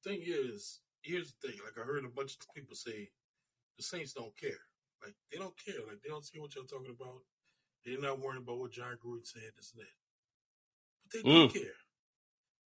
[0.04, 1.60] Thing is, here's the thing.
[1.63, 3.10] Like I heard a bunch of people say,
[3.78, 4.60] the Saints don't care.
[5.04, 5.80] Like they don't care.
[5.88, 7.22] Like they don't see what you're talking about.
[7.86, 9.96] They're not worrying about what Jon Gruden said, this and that.
[11.04, 11.54] But they don't mm.
[11.54, 11.74] care.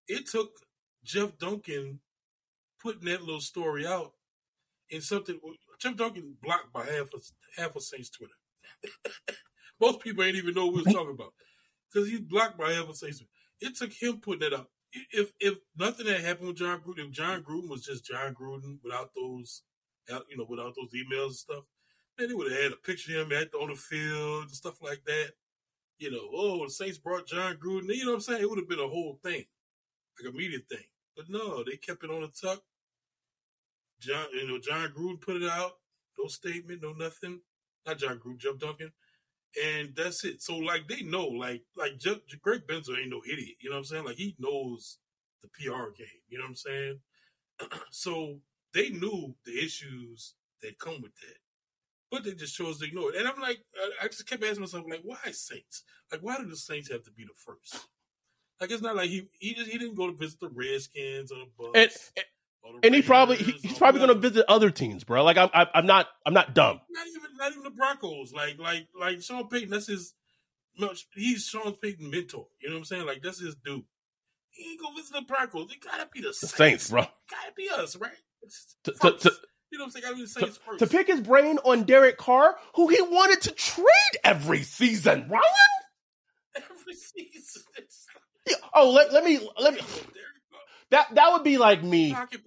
[0.07, 0.51] It took
[1.03, 1.99] Jeff Duncan
[2.81, 4.13] putting that little story out
[4.89, 5.39] in something.
[5.79, 7.23] Jeff Duncan blocked by half of
[7.55, 8.33] half of Saints Twitter.
[9.81, 11.33] Most people ain't even know what we was talking about
[11.91, 13.23] because he's blocked by half of Saints.
[13.59, 14.69] It took him putting that up.
[15.11, 18.79] If if nothing had happened with Jon Gruden, if Jon Gruden was just Jon Gruden
[18.83, 19.63] without those,
[20.11, 21.63] uh, you know, without those emails and stuff,
[22.17, 24.81] man, they would have had a picture of him at on the field and stuff
[24.81, 25.31] like that.
[25.99, 27.93] You know, oh, the Saints brought Jon Gruden.
[27.95, 28.41] You know what I'm saying?
[28.41, 29.45] It would have been a whole thing,
[30.19, 30.85] like a media thing.
[31.15, 32.61] But no, they kept it on the tuck.
[33.99, 35.71] John, you know, Jon Gruden put it out.
[36.19, 37.41] No statement, no nothing.
[37.85, 38.91] Not Jon Gruden, Jeff Duncan.
[39.63, 40.41] And that's it.
[40.41, 43.55] So like they know, like like Jeff, Greg Bensel ain't no idiot.
[43.59, 44.05] You know what I'm saying?
[44.05, 44.99] Like he knows
[45.41, 46.07] the PR game.
[46.29, 46.99] You know what I'm saying?
[47.91, 48.39] so
[48.73, 51.37] they knew the issues that come with that,
[52.11, 53.17] but they just chose to ignore it.
[53.17, 53.59] And I'm like,
[54.01, 55.83] I just kept asking myself, like, why Saints?
[56.11, 57.87] Like, why do the Saints have to be the first?
[58.59, 61.37] Like, it's not like he he just he didn't go to visit the Redskins or
[61.37, 61.71] the Bucs.
[61.75, 62.25] And, and,
[62.83, 65.23] and he probably he, he's probably going to visit other teams, bro.
[65.23, 66.81] Like I'm, I'm not, I'm not dumb.
[66.89, 68.33] Not even, not even the Broncos.
[68.33, 69.69] Like, like, like Sean Payton.
[69.69, 70.13] That's his.
[71.15, 72.47] He's Sean Payton mentor.
[72.61, 73.05] You know what I'm saying?
[73.07, 73.83] Like that's his dude.
[74.51, 75.71] He ain't go visit the Broncos.
[75.71, 77.01] It gotta be the Saints, Saints bro.
[77.01, 78.11] Gotta be us, right?
[78.83, 79.31] To, to, to,
[79.71, 80.03] you know what I'm saying?
[80.03, 80.79] Gotta be the Saints first.
[80.79, 83.85] To pick his brain on Derek Carr, who he wanted to trade
[84.23, 85.43] every season, Ryan.
[86.55, 87.61] Every season.
[88.47, 88.55] Yeah.
[88.73, 89.81] Oh, let, let me let me.
[90.91, 92.13] That that would be like me.
[92.13, 92.41] Pocket.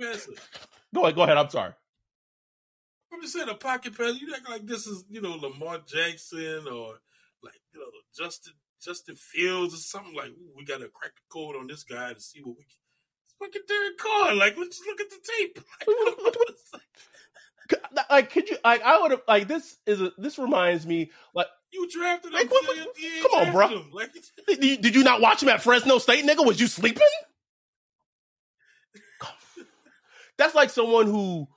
[0.95, 1.15] Go ahead.
[1.15, 1.37] Go ahead.
[1.37, 1.73] I'm sorry.
[3.13, 4.13] I'm just saying a pocket passer.
[4.13, 7.01] You act like this is you know Lamar Jackson or
[7.43, 10.33] like you know Justin Justin Fields or something like.
[10.57, 12.77] we got to crack the code on this guy to see what we can.
[13.41, 14.35] Look at Derek Carr.
[14.35, 15.61] Like let's just look at the tape.
[17.93, 21.13] Like, like could you like I would have like this is a this reminds me
[21.37, 22.35] like you drafted him.
[22.35, 22.89] Like, what, what,
[23.23, 23.85] come on, bro.
[23.93, 24.11] Like,
[24.47, 26.45] did, you, did you not watch him at Fresno State, nigga?
[26.45, 27.03] Was you sleeping?
[30.41, 31.49] That's like someone who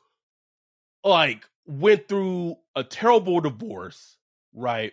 [1.06, 4.18] like went through a terrible divorce,
[4.54, 4.92] right?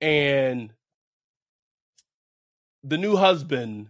[0.00, 0.72] And
[2.84, 3.88] the new husband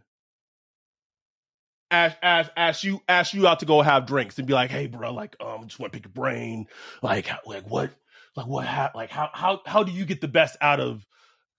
[1.90, 4.86] ask ask ask you ask you out to go have drinks and be like, hey,
[4.86, 6.66] bro, like, um, just want to pick your brain,
[7.02, 7.90] like, like what,
[8.34, 11.06] like what, ha- like how how how do you get the best out of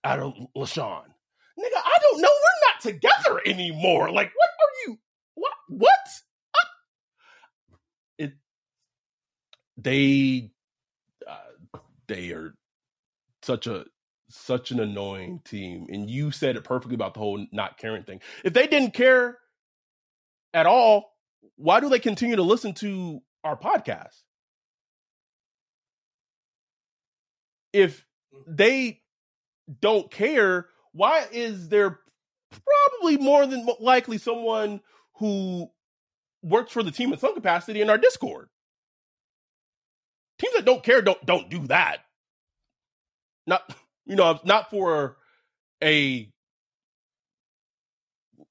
[0.02, 1.04] out of LaShawn?
[1.56, 2.28] Nigga, I don't know.
[2.28, 4.10] We're not together anymore.
[4.10, 4.98] Like, what are you?
[5.36, 6.08] What what?
[9.78, 10.50] They
[11.26, 12.54] uh, they are
[13.42, 13.84] such a
[14.28, 18.20] such an annoying team and you said it perfectly about the whole not caring thing.
[18.44, 19.38] If they didn't care
[20.52, 21.12] at all
[21.56, 24.22] why do they continue to listen to our podcast?
[27.72, 28.04] If
[28.46, 29.00] they
[29.80, 32.00] don't care why is there
[32.50, 34.80] probably more than likely someone
[35.18, 35.68] who
[36.42, 38.48] works for the team in some capacity in our discord
[40.38, 41.98] teams that don't care don't don't do that.
[43.46, 43.74] Not
[44.06, 45.16] you know not for
[45.82, 46.30] a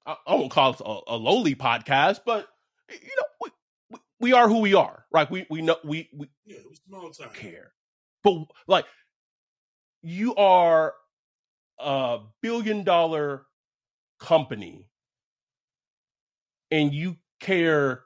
[0.06, 2.48] I, I won't call it a, a, lowly podcast, but
[2.90, 3.50] you know
[3.90, 5.30] we, we, are who we are, right?
[5.30, 7.30] We we know we we yeah, small time.
[7.34, 7.72] care,
[8.24, 8.86] but like
[10.02, 10.94] you are
[11.78, 13.46] a billion dollar
[14.18, 14.88] company
[16.70, 18.02] and you care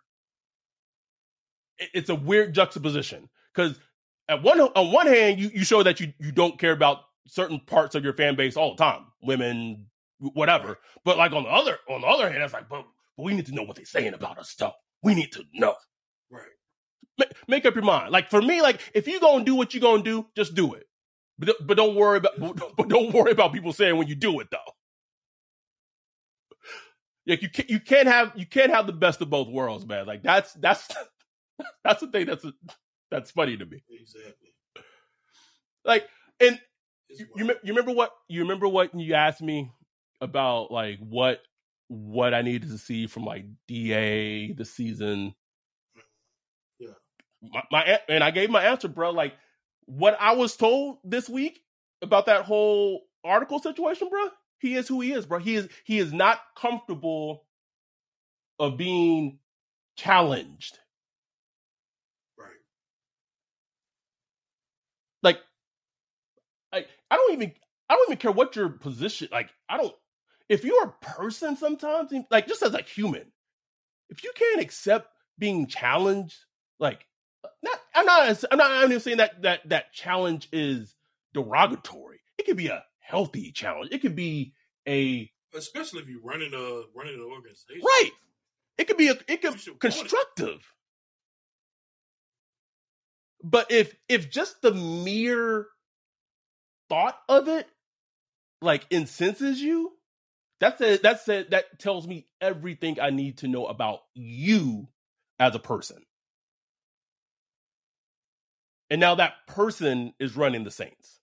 [1.78, 3.78] it's a weird juxtaposition because
[4.28, 7.60] at one on one hand, you, you show that you, you don't care about certain
[7.60, 9.86] parts of your fan base all the time, women,
[10.18, 10.78] whatever.
[11.04, 12.84] But like on the other on the other hand, it's like, but,
[13.16, 14.72] but we need to know what they're saying about us, though.
[15.02, 15.74] We need to know.
[16.30, 16.46] Right.
[17.18, 18.12] Make, make up your mind.
[18.12, 20.86] Like for me, like if you're gonna do what you're gonna do, just do it.
[21.38, 22.38] But but don't worry about
[22.76, 24.58] but don't worry about people saying when you do it though.
[27.26, 30.06] Like you can't you can't have you can't have the best of both worlds, man.
[30.06, 30.88] Like that's that's
[31.84, 32.44] that's the thing that's
[33.12, 33.84] that's funny to me.
[33.90, 34.48] Exactly.
[35.84, 36.08] Like,
[36.40, 36.58] and
[37.10, 39.70] you, you, remember what you remember what you asked me
[40.20, 41.42] about like what
[41.88, 45.34] what I needed to see from like Da the season.
[45.98, 46.86] Mm-hmm.
[46.86, 47.50] Yeah.
[47.52, 49.10] My, my and I gave my answer, bro.
[49.10, 49.34] Like
[49.84, 51.60] what I was told this week
[52.00, 54.30] about that whole article situation, bro.
[54.58, 55.38] He is who he is, bro.
[55.38, 57.44] He is he is not comfortable
[58.58, 59.38] of being
[59.96, 60.78] challenged.
[66.72, 67.52] like I don't even
[67.90, 69.94] I don't even care what your position like I don't
[70.48, 73.30] if you're a person sometimes like just as a human
[74.08, 76.38] if you can't accept being challenged
[76.80, 77.06] like
[77.62, 80.96] not I'm not I'm not I'm not saying that that that challenge is
[81.34, 82.20] derogatory.
[82.38, 83.90] It could be a healthy challenge.
[83.92, 84.54] It could be
[84.88, 87.82] a especially if you're running a running an organization.
[87.84, 88.10] Right.
[88.78, 90.60] It could be a it could constructive.
[93.44, 95.66] But if if just the mere
[96.92, 97.66] thought of it
[98.60, 99.92] like incenses you,
[100.60, 101.02] that's it.
[101.02, 101.50] That's it.
[101.50, 104.88] That tells me everything I need to know about you
[105.40, 106.02] as a person.
[108.90, 111.20] And now that person is running the Saints.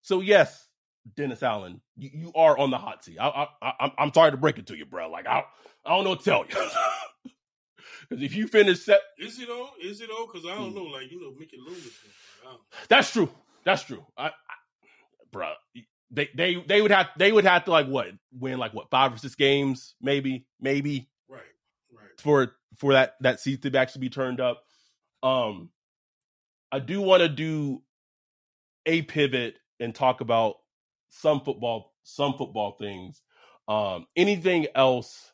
[0.00, 0.68] So yes,
[1.14, 3.18] Dennis Allen, you, you are on the hot seat.
[3.20, 5.10] I, I, I, I'm sorry to break it to you, bro.
[5.10, 5.44] Like I,
[5.84, 6.56] I don't know what to tell you.
[8.08, 9.68] Because if you finish set, is it though?
[9.80, 10.26] Is it though?
[10.26, 10.78] Because I don't hmm.
[10.78, 10.84] know.
[10.84, 11.96] Like you know, Mickey Loomis.
[12.88, 13.28] That's true.
[13.64, 14.04] That's true.
[14.18, 14.30] I, I,
[15.32, 15.52] bro,
[16.10, 19.12] they they they would have they would have to like what win like what five
[19.12, 21.42] or six games maybe maybe right
[21.92, 24.62] right for for that that seat to actually be turned up.
[25.22, 25.70] Um,
[26.72, 27.82] I do want to do
[28.86, 30.56] a pivot and talk about
[31.10, 33.22] some football some football things.
[33.68, 35.32] Um, anything else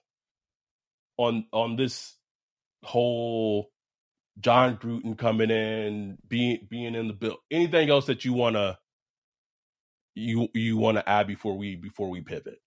[1.17, 2.15] on on this
[2.83, 3.71] whole
[4.41, 7.39] Jon Gruden coming in, being being in the bill.
[7.51, 8.79] Anything else that you wanna
[10.17, 12.61] you you wanna add before we before we pivot?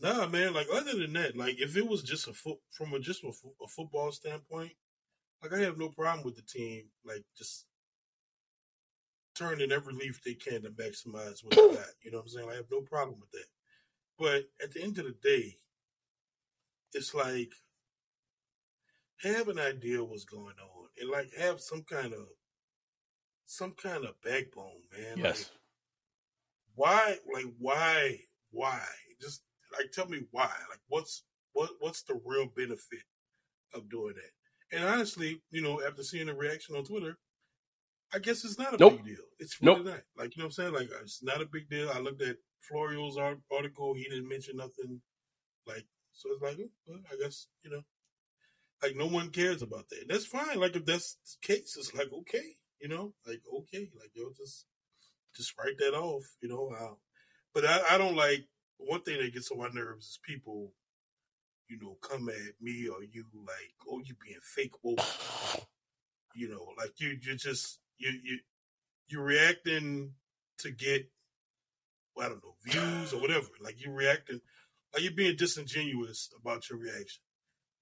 [0.00, 0.54] Nah, man.
[0.54, 3.28] Like other than that, like if it was just a foot from a just a,
[3.62, 4.72] a football standpoint,
[5.42, 7.66] like I have no problem with the team, like just
[9.34, 11.86] turning every leaf they can to maximize what they got.
[12.02, 12.48] You know what I'm saying?
[12.50, 13.46] I have no problem with that.
[14.18, 15.56] But at the end of the day,
[16.92, 17.52] it's like
[19.22, 22.26] have an idea what's going on and like have some kind of
[23.50, 25.18] some kind of backbone, man.
[25.18, 25.24] Yes.
[25.24, 25.46] Like,
[26.76, 28.16] why like why
[28.52, 28.80] why?
[29.20, 29.42] Just
[29.76, 30.52] like tell me why.
[30.70, 33.02] Like what's what what's the real benefit
[33.74, 34.76] of doing that?
[34.76, 37.18] And honestly, you know, after seeing the reaction on Twitter,
[38.14, 38.98] I guess it's not a nope.
[38.98, 39.24] big deal.
[39.40, 39.86] It's really nope.
[39.86, 40.02] not.
[40.16, 40.74] Like you know what I'm saying?
[40.74, 41.90] Like it's not a big deal.
[41.92, 43.94] I looked at Florio's article.
[43.94, 45.00] He didn't mention nothing.
[45.66, 47.82] Like so, it's like, mm, well, I guess you know,
[48.80, 50.04] like no one cares about that.
[50.08, 50.60] That's fine.
[50.60, 52.46] Like if that's the case, it's like okay,
[52.80, 54.66] you know, like okay, like yo, just
[55.34, 56.72] just write that off, you know.
[56.78, 56.94] Uh,
[57.54, 58.46] but I, I don't like
[58.78, 60.72] one thing that gets on my nerves is people,
[61.68, 65.00] you know, come at me or you like, oh, you being fake woke.
[66.34, 68.38] You know, like you you just you you
[69.08, 70.12] you're reacting
[70.58, 71.10] to get
[72.14, 73.48] well, I don't know views or whatever.
[73.60, 74.40] Like you reacting
[74.94, 77.22] like you're being disingenuous about your reaction.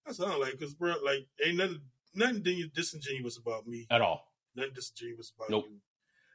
[0.07, 1.83] That's I like because bro, like ain't nothing
[2.15, 4.28] nothing disingenuous about me at all.
[4.59, 5.67] Nothing disingenuous about nope.
[5.69, 5.77] you.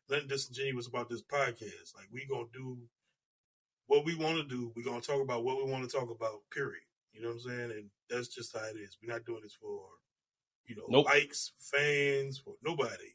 [0.09, 1.93] Nothing disingenuous about this podcast.
[1.95, 2.77] Like we gonna do
[3.87, 4.71] what we want to do.
[4.75, 6.39] We're gonna talk about what we want to talk about.
[6.53, 6.83] Period.
[7.11, 7.71] You know what I'm saying?
[7.71, 8.97] And that's just how it is.
[9.01, 9.81] We're not doing this for
[10.65, 11.05] you know nope.
[11.05, 13.11] likes, fans, for nobody.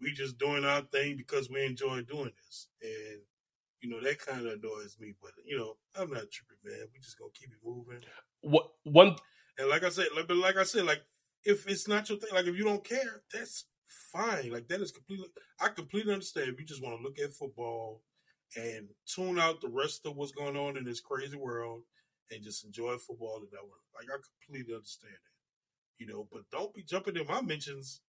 [0.00, 3.20] We just doing our thing because we enjoy doing this, and
[3.80, 5.14] you know that kind of annoys me.
[5.20, 6.86] But you know, I'm not tripping, man.
[6.94, 8.00] We just gonna keep it moving.
[8.42, 9.16] What one?
[9.58, 11.02] And like I said, like, but like I said, like
[11.44, 14.50] if it's not your thing, like if you don't care, that's fine.
[14.52, 15.26] Like that is completely.
[15.60, 18.02] I completely understand if you just want to look at football
[18.56, 21.82] and tune out the rest of what's going on in this crazy world
[22.30, 23.82] and just enjoy football and that work.
[23.94, 26.28] Like I completely understand that, you know.
[26.30, 28.00] But don't be jumping in my mentions,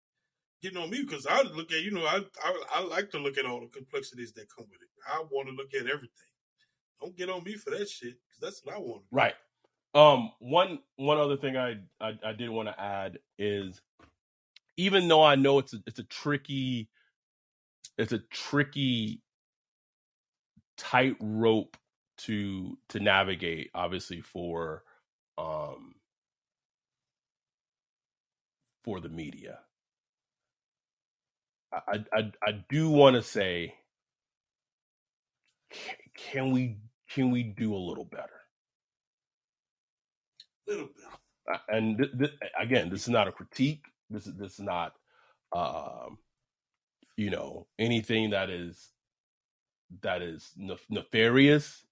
[0.62, 3.38] getting on me because I look at you know I, I I like to look
[3.38, 4.90] at all the complexities that come with it.
[5.08, 6.10] I want to look at everything.
[7.02, 9.04] Don't get on me for that shit because that's what I want.
[9.12, 9.36] Right.
[9.94, 10.32] Um.
[10.40, 13.82] One one other thing I I, I did want to add is
[14.78, 16.90] even though I know it's a, it's a tricky
[17.98, 19.22] it's a tricky
[20.78, 21.78] tightrope
[22.20, 24.84] to to navigate obviously for
[25.38, 25.96] um
[28.86, 29.60] for the media.
[31.74, 31.80] I
[32.14, 33.76] i, I do want to say
[36.18, 36.78] can we
[37.10, 38.30] can we do a little better?
[40.68, 40.96] Little bit
[41.70, 44.94] and th- th- again this is not a critique this is this is not
[45.56, 46.18] um
[47.16, 48.92] you know anything that is
[50.02, 50.52] that is
[50.90, 51.86] nefarious.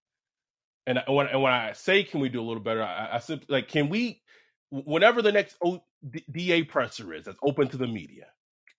[0.88, 3.48] And when and when I say can we do a little better, I, I simply
[3.50, 4.22] like can we
[4.70, 8.28] whenever the next o, D, DA presser is that's open to the media,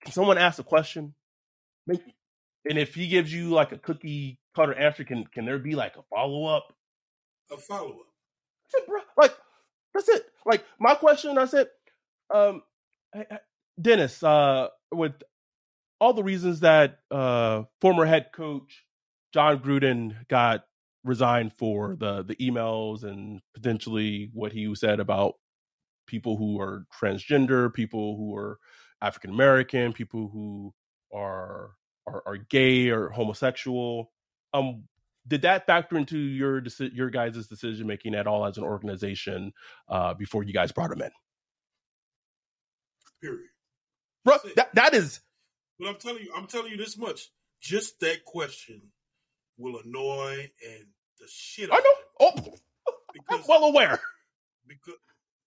[0.02, 1.14] can someone ask a question?
[1.86, 2.14] Maybe,
[2.64, 5.96] and if he gives you like a cookie cutter answer, can can there be like
[5.96, 6.72] a follow up?
[7.52, 9.04] A follow up.
[9.16, 9.34] Like
[9.94, 10.26] that's it.
[10.44, 11.68] Like my question, I said,
[12.32, 12.62] um,
[13.80, 15.14] Dennis, uh, with
[16.00, 18.84] all the reasons that uh, former head coach
[19.32, 20.64] Jon Gruden got
[21.04, 25.34] resigned for the the emails and potentially what he said about
[26.06, 28.58] people who are transgender, people who are
[29.00, 30.72] African American, people who
[31.14, 31.72] are,
[32.06, 34.10] are are gay or homosexual.
[34.54, 34.84] Um,
[35.28, 36.62] did that factor into your
[36.92, 39.52] your guys' decision making at all as an organization
[39.88, 41.10] uh, before you guys brought him in?
[43.20, 43.48] Period.
[44.24, 45.20] Bro, that that is.
[45.78, 47.30] But I'm telling you, I'm telling you this much.
[47.60, 48.82] Just that question
[49.56, 50.86] will annoy and
[51.18, 51.70] the shit.
[51.72, 51.94] I know.
[52.20, 52.32] Oh,
[53.12, 54.00] because, I'm well aware.
[54.66, 54.94] Because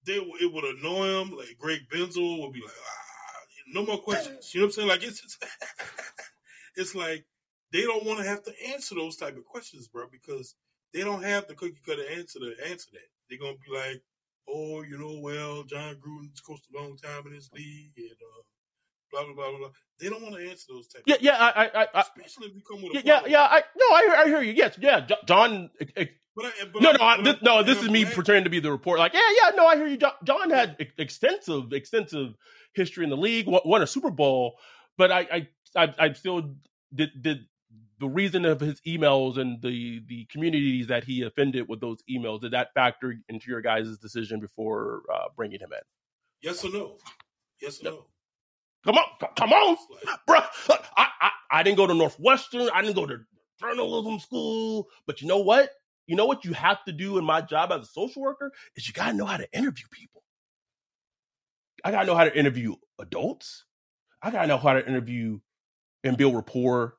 [0.05, 1.37] they will it would annoy him.
[1.37, 2.99] Like Greg Bensel would be like, ah,
[3.73, 4.53] no more questions.
[4.53, 4.87] You know what I'm saying?
[4.87, 5.37] Like it's it's,
[6.75, 7.25] it's like
[7.71, 10.55] they don't want to have to answer those type of questions, bro, because
[10.93, 13.09] they don't have the cookie cutter answer to answer that.
[13.29, 14.01] They're gonna be like,
[14.51, 18.41] oh, you know, well, Jon Gruden's coached a long time in this league, and uh,
[19.11, 19.69] blah blah blah blah.
[19.99, 21.03] They don't want to answer those types.
[21.05, 23.85] Yeah, yeah, I, I, I especially if you come with a yeah, yeah, I no,
[23.85, 24.53] I, I hear you.
[24.53, 25.69] Yes, yeah, Jon.
[26.35, 27.63] But I, but no, no, I, this, no.
[27.63, 28.99] This is me pretending to be the report.
[28.99, 29.97] Like, yeah, yeah, no, I hear you.
[29.97, 32.35] Jon, Jon had extensive, extensive
[32.73, 33.47] history in the league.
[33.47, 34.57] Won, won a Super Bowl,
[34.97, 36.55] but I, I, I, I still
[36.93, 37.39] did, did
[37.99, 42.41] the reason of his emails and the the communities that he offended with those emails.
[42.41, 45.79] Did that factor into your guys' decision before uh, bringing him in?
[46.41, 46.97] Yes or no?
[47.61, 47.91] Yes or No.
[47.91, 48.05] no?
[48.85, 49.77] Come on, come on,
[50.25, 50.39] bro.
[50.97, 52.69] I, I I didn't go to Northwestern.
[52.73, 53.19] I didn't go to
[53.59, 54.87] journalism school.
[55.05, 55.69] But you know what?
[56.07, 58.87] You know what you have to do in my job as a social worker is
[58.87, 60.23] you gotta know how to interview people.
[61.83, 63.65] I gotta know how to interview adults.
[64.21, 65.39] I gotta know how to interview
[66.03, 66.95] and build rapport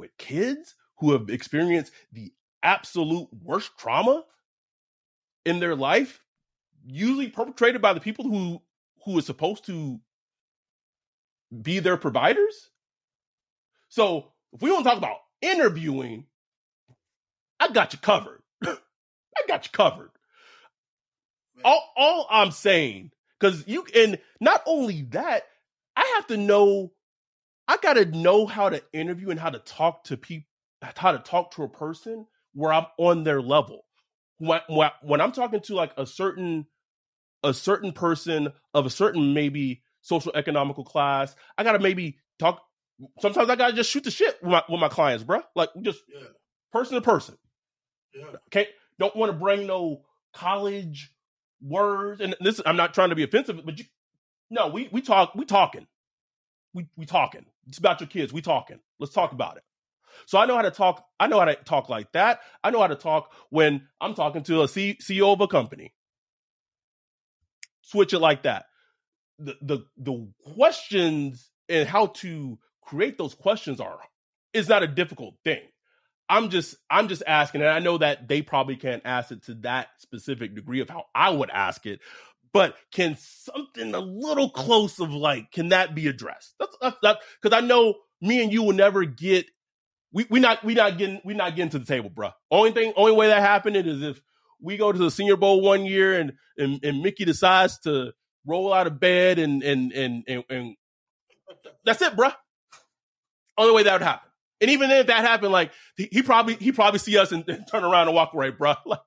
[0.00, 2.32] with kids who have experienced the
[2.62, 4.24] absolute worst trauma
[5.44, 6.22] in their life,
[6.86, 8.60] usually perpetrated by the people who
[9.04, 10.00] who is supposed to
[11.62, 12.70] be their providers.
[13.88, 16.26] So if we want to talk about interviewing,
[17.58, 18.42] I got you covered.
[18.64, 18.76] I
[19.48, 20.10] got you covered.
[21.64, 25.44] All, all I'm saying, because you and not only that,
[25.96, 26.92] I have to know.
[27.70, 30.48] I got to know how to interview and how to talk to people,
[30.82, 33.84] how to talk to a person where I'm on their level.
[34.38, 34.60] When,
[35.02, 36.66] when, I'm talking to like a certain
[37.44, 42.60] a certain person of a certain maybe social economical class, I gotta maybe talk.
[43.20, 45.40] Sometimes I gotta just shoot the shit with my, with my clients, bro.
[45.54, 46.26] Like just yeah,
[46.72, 47.36] person to person.
[48.12, 48.24] yeah.
[48.48, 48.66] Okay,
[48.98, 50.02] don't want to bring no
[50.34, 51.12] college
[51.62, 52.20] words.
[52.20, 53.84] And this, I'm not trying to be offensive, but you,
[54.50, 55.86] no, we we talk, we talking,
[56.74, 57.46] we we talking.
[57.70, 58.32] It's about your kids.
[58.32, 58.80] We talking.
[58.98, 59.62] Let's talk about it.
[60.26, 61.04] So I know how to talk.
[61.20, 62.40] I know how to talk like that.
[62.64, 65.94] I know how to talk when I'm talking to a C, CEO of a company.
[67.82, 68.66] Switch it like that.
[69.38, 74.00] The the the questions and how to create those questions are
[74.52, 75.62] is not a difficult thing.
[76.28, 79.54] I'm just I'm just asking, and I know that they probably can't ask it to
[79.62, 82.00] that specific degree of how I would ask it,
[82.52, 86.54] but can something a little close of like can that be addressed?
[86.58, 89.46] That's that's that because I know me and you will never get
[90.12, 92.30] we we not we not getting we not getting to the table, bro.
[92.50, 94.20] Only thing only way that happened is if
[94.60, 98.12] we go to the Senior Bowl one year and and, and Mickey decides to
[98.46, 100.76] roll out of bed and and and and, and
[101.84, 102.30] that's it, bro.
[103.56, 104.28] Only way that would happen.
[104.60, 107.84] And even if that happened, like he, probably he probably see us and, and turn
[107.84, 108.74] around and walk away, bro.
[108.86, 109.00] Like,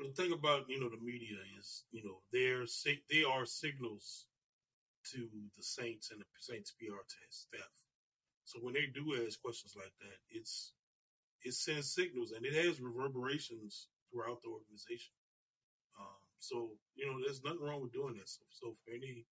[0.00, 2.64] But the thing about you know the media is you know they're
[3.12, 4.24] they are signals
[5.12, 7.76] to the Saints and the Saints PR staff.
[8.44, 10.72] So when they do ask questions like that, it's
[11.44, 15.12] it sends signals and it has reverberations throughout the organization.
[16.00, 18.28] Um, so you know, there's nothing wrong with doing that.
[18.28, 19.26] So, so for any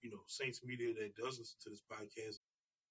[0.00, 2.38] you know Saints media that does listen to this podcast,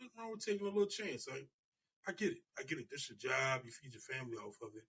[0.00, 1.28] Nothing wrong with taking a little chance.
[1.30, 1.44] I,
[2.06, 2.42] I get it.
[2.58, 2.88] I get it.
[2.90, 3.62] This your job.
[3.64, 4.86] You feed your family off of it.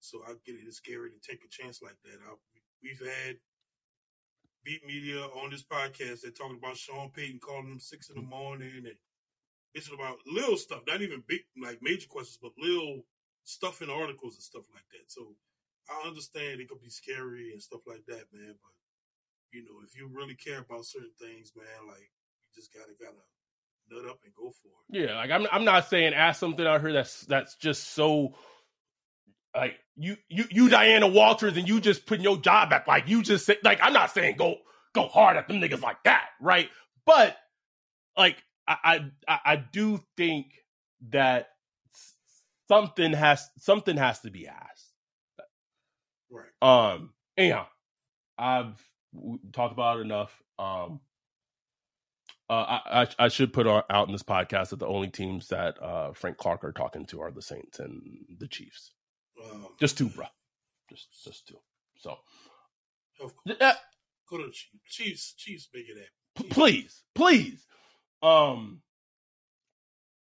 [0.00, 0.66] So I get it.
[0.66, 2.18] It's scary to take a chance like that.
[2.22, 2.34] I,
[2.82, 3.36] we've had
[4.64, 8.22] beat media on this podcast that talking about Sean Payton calling them six in the
[8.22, 8.98] morning and
[9.74, 13.04] bitching about little stuff, not even big like major questions, but little
[13.44, 15.08] stuff in articles and stuff like that.
[15.08, 15.34] So
[15.88, 18.54] I understand it could be scary and stuff like that, man.
[18.60, 18.74] But
[19.52, 22.12] you know, if you really care about certain things, man, like
[22.44, 23.24] you just gotta gotta
[23.90, 25.00] nut up and go for it.
[25.08, 28.34] yeah, like I'm I'm not saying ask something out here that's that's just so
[29.56, 32.86] like you you you Diana Walters and you just putting your job back.
[32.86, 34.56] Like you just say like I'm not saying go
[34.94, 36.68] go hard at them niggas like that, right?
[37.06, 37.36] But
[38.16, 40.46] like I I I- do think
[41.10, 41.48] that
[42.68, 44.92] something has something has to be asked.
[46.30, 46.50] Right.
[46.62, 47.66] Um anyhow,
[48.36, 48.80] I've
[49.52, 50.42] talked about it enough.
[50.58, 51.00] Um,
[52.50, 55.80] uh, I, I, I should put out in this podcast that the only teams that
[55.82, 58.92] uh, Frank Clark are talking to are the Saints and the Chiefs.
[59.42, 60.26] Um, just two, bro.
[60.88, 61.58] Just just two.
[61.98, 62.16] So,
[63.20, 63.56] of course.
[63.60, 63.74] Uh,
[64.30, 64.56] go to the
[64.88, 65.34] Chiefs.
[65.36, 66.50] Chiefs, it happen.
[66.50, 67.66] Please, please.
[68.22, 68.80] Um,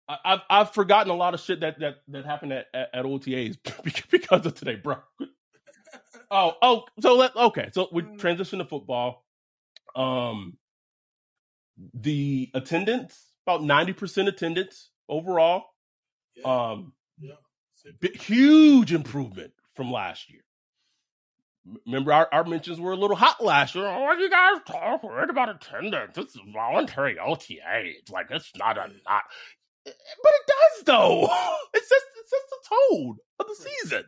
[0.10, 3.06] I, have I've forgotten a lot of shit that that that happened at, at, at
[3.06, 3.58] OTAs
[4.12, 4.98] because of today, bro.
[6.32, 7.70] oh, oh, so let okay.
[7.74, 8.20] So we mm.
[8.20, 9.26] transition to football.
[9.96, 10.58] Um,
[11.94, 15.66] the attendance about ninety percent attendance overall.
[16.36, 16.72] Yeah.
[16.72, 17.34] Um, yeah,
[18.16, 20.42] huge improvement from last year.
[21.86, 23.86] Remember, our, our mentions were a little hot last year.
[23.88, 26.18] Oh, you guys talk worried about attendance?
[26.18, 27.60] It's voluntary OTA.
[28.00, 29.24] It's like it's not a not,
[29.86, 29.94] but
[30.34, 31.30] it does though.
[31.74, 34.04] It's just it's just the tone of the season.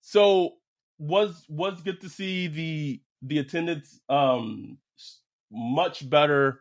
[0.00, 0.54] So
[0.98, 4.78] was was good to see the the attendance um
[5.50, 6.60] much better.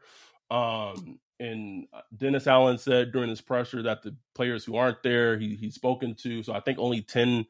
[0.50, 5.38] Um and uh, Dennis Allen said during his pressure that the players who aren't there,
[5.38, 6.44] he he's spoken to.
[6.44, 7.46] So I think only ten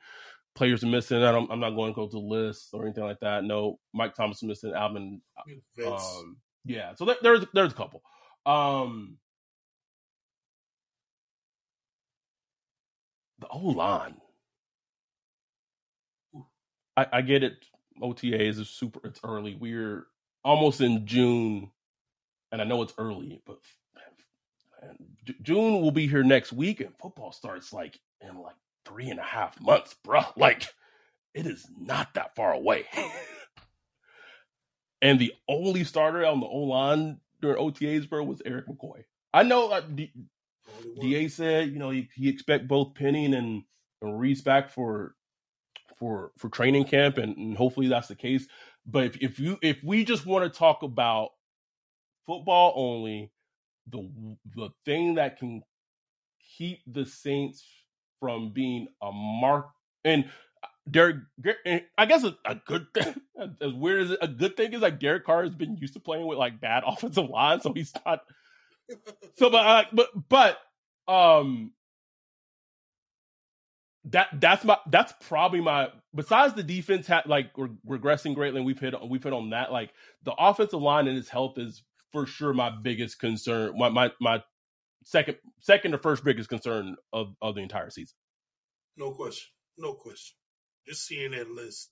[0.55, 1.23] players are missing.
[1.23, 3.43] I am not going to go to the list or anything like that.
[3.43, 4.73] No, Mike Thomas missing.
[4.73, 5.21] Alvin,
[5.85, 6.95] um, yeah.
[6.95, 8.01] So there, there's there's a couple.
[8.45, 9.17] Um,
[13.39, 14.17] the O line.
[16.97, 17.53] I, I get it.
[18.01, 18.99] OTAs is super.
[19.07, 19.55] It's early.
[19.59, 20.07] We're
[20.47, 21.69] almost in June,
[22.51, 23.59] and I know it's early, but
[24.81, 24.95] man,
[25.41, 29.23] June will be here next week, and football starts like in like three and a
[29.23, 30.21] half months, bro.
[30.37, 30.73] Like
[31.33, 32.85] it is not that far away.
[35.01, 39.03] and the only starter on the O line during OTAs, bro, was Erik McCoy.
[39.33, 40.13] I know uh, D-
[41.01, 43.63] Da said, you know, he, he expect both Penning and,
[44.01, 45.15] and Reese back for
[45.97, 48.47] for for training camp, and, and hopefully that's the case.
[48.88, 51.31] But if, if you if we just want to talk about
[52.25, 53.31] football only,
[53.88, 54.09] the
[54.55, 55.61] the thing that can
[56.57, 57.63] keep the Saints
[58.19, 59.67] from being a mark
[60.03, 60.25] and
[60.63, 61.17] uh, Derek,
[61.97, 63.15] I guess a, a good thing,
[63.61, 65.99] as weird as it, a good thing is like Derek Carr has been used to
[65.99, 68.21] playing with like bad offensive line, so he's not.
[69.35, 70.59] So, but uh, but but
[71.09, 71.73] um,
[74.11, 78.65] that that's my that's probably my besides the defense had like re- regressing greatly and
[78.65, 79.91] we've hit we've hit on that like
[80.23, 84.41] the offensive line and its health is for sure my biggest concern my my, my
[85.03, 88.15] second second or first biggest concern of, of the entire season.
[88.97, 89.49] No question.
[89.77, 90.35] No question.
[90.85, 91.91] Just seeing that list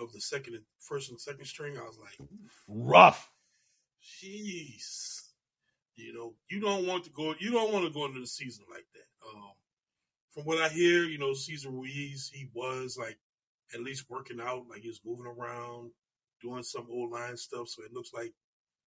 [0.00, 2.28] of the second and first and second string i was like
[2.68, 3.30] rough.
[4.02, 5.20] Jeez.
[5.94, 8.64] You know you don't want to go you don't want to go into the season
[8.70, 9.28] like that.
[9.28, 9.52] Um
[10.32, 13.18] from what I hear, you know, Cesar Ruiz, he was like
[13.74, 15.90] at least working out, like he was moving around,
[16.40, 17.68] doing some old line stuff.
[17.68, 18.32] So it looks like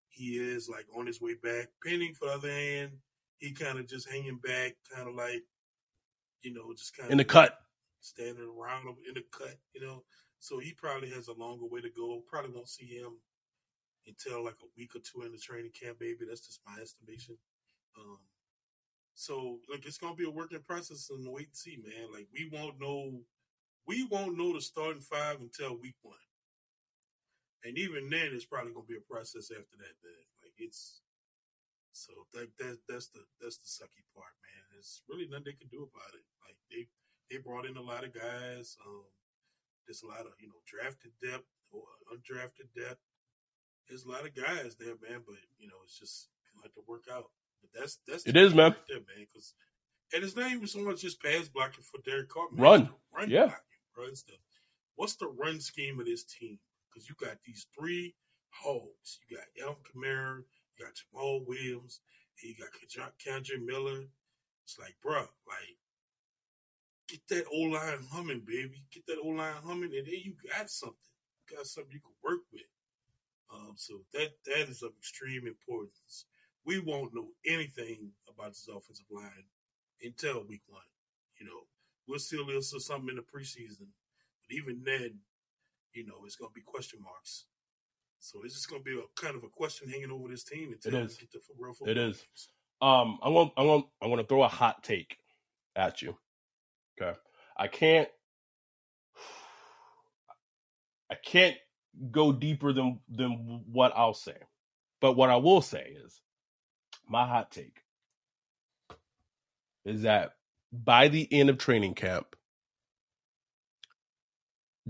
[0.10, 1.68] he is like on his way back.
[1.84, 2.92] Penning, for the other hand,
[3.38, 5.44] he kind of just hanging back, kind of like,
[6.42, 7.58] you know, just kind of in the cut,
[8.02, 10.04] standing around in the cut, you know.
[10.40, 12.22] So he probably has a longer way to go.
[12.30, 13.14] Probably won't see him
[14.08, 16.26] until like a week or two in the training camp, maybe.
[16.28, 17.38] That's just my estimation.
[18.00, 18.20] Um,
[19.16, 22.12] so like it's gonna be a working process and wait and see, man.
[22.14, 23.22] Like we won't know
[23.88, 26.20] we won't know the starting five until week one.
[27.64, 30.26] And even then it's probably gonna be a process after that, man.
[30.44, 31.02] Like it's
[31.94, 34.64] so that, that that's the that's the sucky part, man.
[34.76, 36.28] There's really nothing they can do about it.
[36.44, 36.86] Like they
[37.32, 38.76] they brought in a lot of guys.
[38.86, 39.08] Um,
[39.88, 43.00] there's a lot of you know drafted depth or undrafted depth.
[43.88, 45.24] There's a lot of guys there, man.
[45.24, 46.28] But you know it's just
[46.64, 47.32] have to work out.
[47.62, 48.72] But that's that's it is, man.
[48.72, 49.26] Right there, man.
[49.28, 49.54] Because
[50.14, 52.48] and it's not even so much just pass blocking for Derek Carr.
[52.52, 52.62] Man.
[52.62, 53.46] Run, run, yeah.
[53.46, 54.38] Blocking, run stuff.
[54.96, 56.60] What's the run scheme of this team?
[56.90, 58.16] Because you got these three
[58.50, 59.20] hogs.
[59.30, 62.00] You got Alvin Kamara, you got Jamaal Williams,
[62.42, 64.06] and you got Kendre Miller.
[64.64, 65.78] It's like, bro, like
[67.08, 68.84] get that O line humming, baby.
[68.94, 70.96] Get that O line humming, and then you got something.
[71.50, 72.64] You got something you can work with.
[73.54, 76.26] Um, so that that is of extreme importance
[76.66, 79.46] we won't know anything about this offensive line
[80.02, 80.82] until week one.
[81.40, 81.62] You know,
[82.08, 83.88] we'll see a little something in the preseason,
[84.42, 85.20] but even then,
[85.94, 87.46] you know, it's going to be question marks.
[88.20, 90.72] So it's just going to be a kind of a question hanging over this team
[90.72, 91.18] until it is.
[91.18, 91.90] get the real football.
[91.90, 92.26] It is.
[92.82, 93.52] Um, I'm going.
[93.56, 93.84] I'm going.
[94.02, 95.18] I'm going to throw a hot take
[95.76, 96.18] at you.
[97.00, 97.18] Okay,
[97.58, 98.10] I can't.
[101.12, 101.56] I can't
[102.12, 104.38] go deeper than than what I'll say,
[105.02, 106.22] but what I will say is
[107.08, 107.82] my hot take
[109.86, 110.34] is that
[110.72, 112.36] by the end of training camp,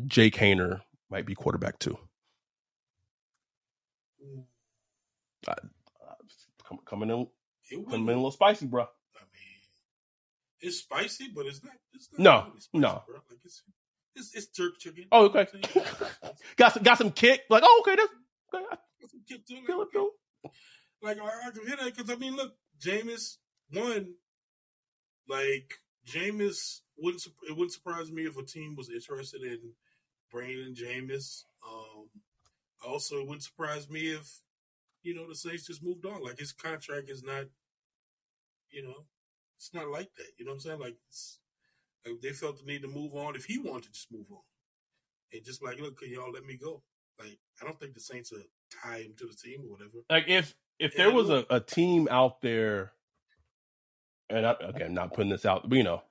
[0.08, 1.98] Jake Haener might be quarterback two.
[5.48, 7.28] Uh, uh, coming in,
[7.86, 8.84] coming in a little spicy, bro.
[8.84, 9.60] I mean,
[10.62, 11.74] it's spicy, but it's not.
[11.94, 13.04] It's not no, really spicy, no.
[13.08, 13.16] Bro.
[13.30, 13.64] Like it's,
[14.16, 15.06] it's, it's jerk chicken.
[15.12, 15.48] Oh, okay.
[16.58, 17.42] got some, got some kick.
[17.50, 18.10] Like, oh, okay, that's
[18.54, 18.66] okay.
[19.02, 20.52] Got some kick to it.
[21.06, 23.38] Like I, I can hear that because I mean, look, Jameis
[23.72, 24.16] one,
[25.30, 25.76] like
[26.08, 29.60] Jameis wouldn't it wouldn't surprise me if a team was interested in
[30.32, 31.44] Brandon Jameis.
[31.68, 32.08] Um,
[32.86, 34.42] also, it wouldn't surprise me if
[35.04, 36.24] you know the Saints just moved on.
[36.24, 37.46] Like his contract is not,
[38.70, 39.06] you know,
[39.58, 40.32] it's not like that.
[40.38, 40.80] You know what I'm saying?
[40.80, 40.98] Like,
[42.06, 44.44] like they felt the need to move on if he wanted to just move on,
[45.32, 46.82] and just like, look, can y'all let me go?
[47.20, 48.42] Like, I don't think the Saints are
[48.84, 50.04] tie him to the team or whatever.
[50.10, 52.92] Like if if there was a, a team out there,
[54.30, 56.02] and I, again, not putting this out, but you know,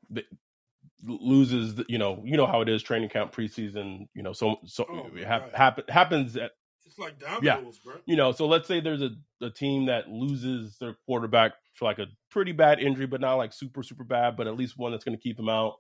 [1.02, 4.86] loses, you know, you know how it is training camp preseason, you know, so so
[4.88, 6.52] oh, it ha- happen, happens at
[6.86, 7.92] it's like dominoes, yeah.
[7.92, 8.00] bro.
[8.06, 9.10] You know, so let's say there's a,
[9.40, 13.52] a team that loses their quarterback for like a pretty bad injury, but not like
[13.52, 15.74] super super bad, but at least one that's going to keep them out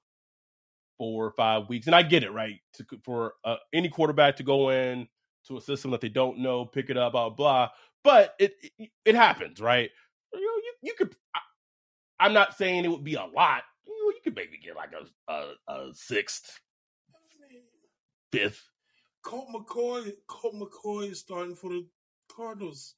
[0.98, 1.86] four or five weeks.
[1.86, 2.60] And I get it, right?
[2.74, 5.08] To, for uh, any quarterback to go in
[5.48, 7.68] to a system that they don't know, pick it up, blah blah.
[8.04, 9.90] But it it, it happens, right?
[10.32, 11.16] You know, you, you could.
[12.20, 13.62] I, am not saying it would be a lot.
[13.86, 16.60] You, know, you could maybe get like a a, a sixth,
[18.30, 18.68] fifth.
[19.22, 21.86] Colt McCoy, Colt McCoy is starting for the
[22.30, 22.94] Cardinals.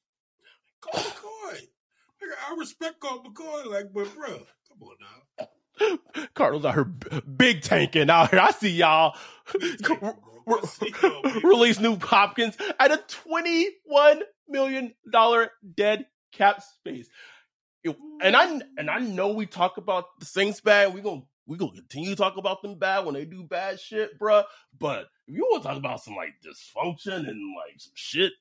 [0.81, 1.59] Colt McCoy.
[2.49, 4.27] I respect Colt McCoy, like, but bro,
[4.67, 6.27] come on now.
[6.35, 8.39] Cardinals out here big tanking out here.
[8.39, 9.15] I see y'all
[11.43, 17.07] release Nuk Hopkins at a twenty-one million dollar dead cap space.
[18.21, 20.93] And I and I know we talk about the Saints bad.
[20.93, 24.19] We gonna we gonna continue to talk about them bad when they do bad shit,
[24.19, 24.43] bruh.
[24.77, 28.33] But if you want to talk about some like dysfunction and like some shit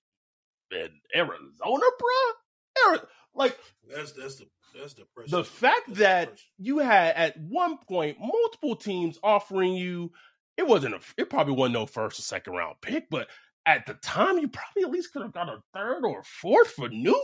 [0.73, 3.57] in Arizona, bruh, Arizona, like
[3.89, 4.47] that's that's the
[4.79, 10.13] that's the The fact that's that you had at one point multiple teams offering you,
[10.57, 13.29] it wasn't a, it probably wasn't no first or second round pick, but
[13.67, 16.89] at the time you probably at least could have got a third or fourth for
[16.89, 17.15] Nuk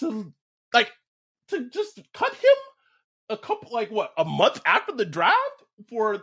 [0.00, 0.32] to
[0.72, 0.92] like
[1.48, 2.56] to just cut him
[3.30, 5.38] a couple like what a month after the draft
[5.88, 6.22] for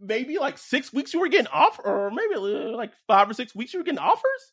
[0.00, 3.54] maybe like six weeks you were getting off or maybe uh, like five or six
[3.54, 4.52] weeks you were getting offers.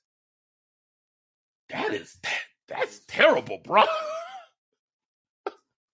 [1.69, 3.83] That is that, that's terrible, bro.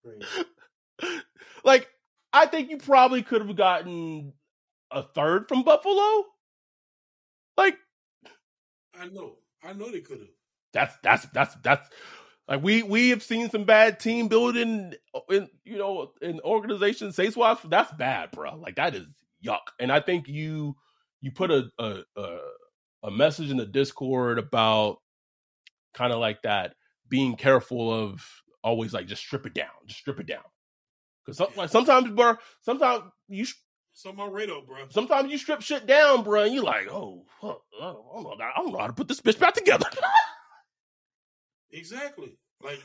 [1.64, 1.88] like,
[2.32, 4.34] I think you probably could have gotten
[4.96, 6.26] a third from Buffalo.
[7.58, 7.78] Like,
[9.00, 10.30] I know, I know they could have.
[10.74, 11.89] That's that's that's that's
[12.48, 17.16] like we we have seen some bad team building uh, in you know in organizations.
[17.16, 18.56] Saints wise, that's bad, bro.
[18.56, 19.06] Like that is
[19.46, 19.60] yuck.
[19.80, 20.76] And I think you
[21.22, 22.38] you put a a a,
[23.04, 24.98] a message in the Discord about
[25.93, 26.76] kind of like that
[27.08, 28.26] being careful of
[28.64, 30.43] always like just strip it down, just strip it down.
[31.26, 33.46] Because some, like sometimes, bro, sometimes you.
[33.96, 34.89] It's on my radar, bro.
[34.89, 38.52] Sometimes you strip shit down, bro, and you're like, oh, fuck, I don't know, I
[38.58, 39.86] don't know how to put this bitch back together.
[41.72, 42.38] exactly.
[42.62, 42.84] Like,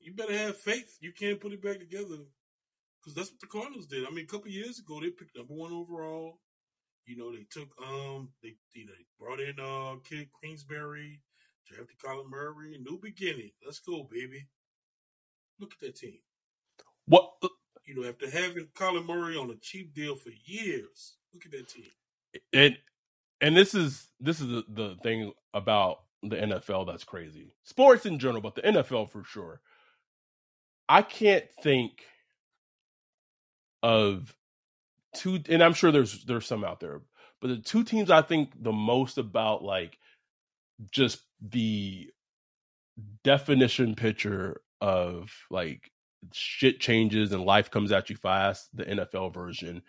[0.00, 0.98] you better have faith.
[1.00, 2.16] You can't put it back together
[3.00, 4.04] because that's what the Cardinals did.
[4.04, 6.40] I mean, a couple years ago, they picked number one overall.
[7.06, 11.20] You know, they took um, they you know they brought in uh, Kid Kingsbury,
[11.64, 13.52] drafted Kyler Murray, new beginning.
[13.64, 14.48] Let's go, baby.
[15.60, 16.18] Look at that team.
[17.90, 21.68] You know, after having Colin Murray on a cheap deal for years, look at that
[21.68, 21.90] team.
[22.52, 22.78] And
[23.40, 27.52] and this is this is the, the thing about the NFL that's crazy.
[27.64, 29.60] Sports in general, but the NFL for sure.
[30.88, 32.04] I can't think
[33.82, 34.36] of
[35.16, 37.00] two and I'm sure there's there's some out there,
[37.40, 39.98] but the two teams I think the most about like
[40.92, 42.08] just the
[43.24, 45.90] definition picture of like
[46.32, 49.82] shit changes and life comes at you fast, the NFL version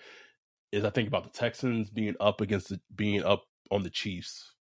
[0.72, 4.54] is I think about the Texans being up against the, being up on the Chiefs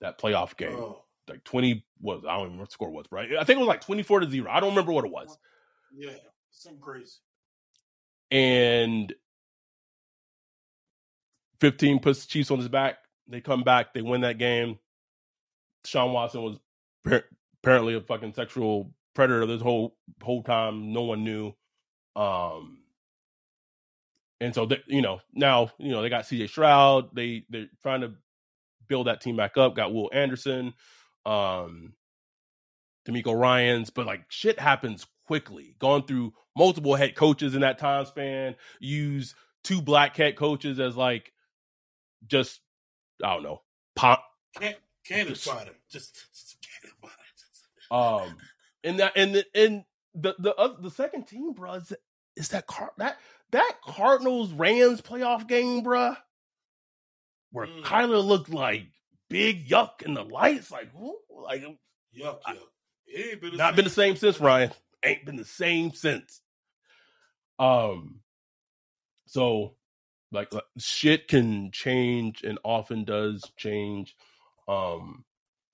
[0.00, 0.76] that playoff game.
[0.76, 1.04] Oh.
[1.28, 3.28] Like 20 was I don't remember what the score was, right?
[3.38, 4.50] I think it was like 24 to 0.
[4.50, 5.36] I don't remember what it was.
[5.94, 6.12] Yeah,
[6.50, 7.12] some crazy.
[8.30, 9.12] And
[11.60, 12.98] 15 puts the Chiefs on his back.
[13.26, 14.78] They come back, they win that game.
[15.84, 16.58] Deshaun Watson was
[17.62, 20.92] apparently a fucking sexual predator this whole whole time.
[20.92, 21.52] No one knew.
[22.14, 22.78] Um,
[24.40, 26.46] and so they, you know now you know they got C.J.
[26.46, 27.16] Stroud.
[27.16, 28.12] They they're trying to
[28.86, 29.74] build that team back up.
[29.74, 30.72] Got Will Anderson,
[31.26, 31.94] um,
[33.08, 35.74] DeMeco Ryans, but like shit happens quickly.
[35.80, 38.54] Gone through multiple head coaches in that time span.
[38.78, 41.32] Use two black head coaches as like
[42.28, 42.60] just
[43.24, 43.62] I don't know
[43.96, 44.24] pop.
[44.60, 48.24] Can, cannon fodder, just, just cannon fodder.
[48.24, 48.36] Um,
[48.84, 51.92] and that and the and the the uh, the second team, bro, is,
[52.36, 53.18] is that car that
[53.50, 56.14] that Cardinals Rams playoff game, bro,
[57.52, 57.82] where mm.
[57.82, 58.86] Kyler looked like
[59.28, 61.76] big yuck in the lights, like who, like yuck,
[62.18, 62.38] yuck.
[63.06, 63.76] It ain't been not same.
[63.76, 64.70] been the same since Ryan.
[65.04, 66.40] Ain't been the same since.
[67.58, 68.20] Um,
[69.26, 69.74] so
[70.32, 74.16] like, like shit can change and often does change,
[74.66, 75.24] um,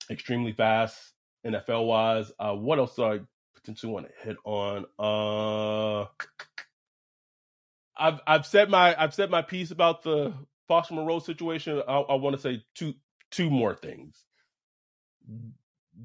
[0.09, 0.97] extremely fast.
[1.45, 3.19] NFL wise, uh, what else do I
[3.55, 4.85] potentially want to hit on?
[4.97, 6.07] Uh,
[7.97, 10.33] I've I've said my I've said my piece about the
[10.67, 11.81] Foster Moreau situation.
[11.87, 12.93] I, I want to say two
[13.31, 14.23] two more things.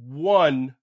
[0.07, 0.75] One,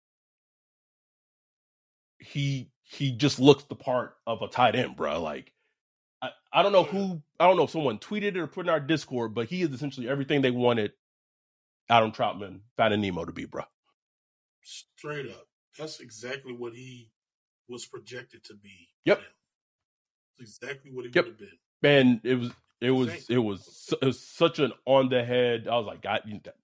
[2.19, 5.21] he he just looks the part of a tight end, bro.
[5.21, 5.53] Like
[6.21, 8.69] I, I don't know who I don't know if someone tweeted it or put in
[8.69, 10.91] our Discord, but he is essentially everything they wanted
[11.89, 13.63] Adam Trautman, Finding Nemo to be, bro.
[14.69, 15.47] Straight up,
[15.79, 17.09] that's exactly what he
[17.69, 18.89] was projected to be.
[19.05, 19.21] Yep,
[20.41, 21.23] exactly what he yep.
[21.23, 21.57] would have been.
[21.81, 22.51] Man, it was
[22.81, 25.69] it was it was, it was such an on the head.
[25.69, 26.21] I was like, God,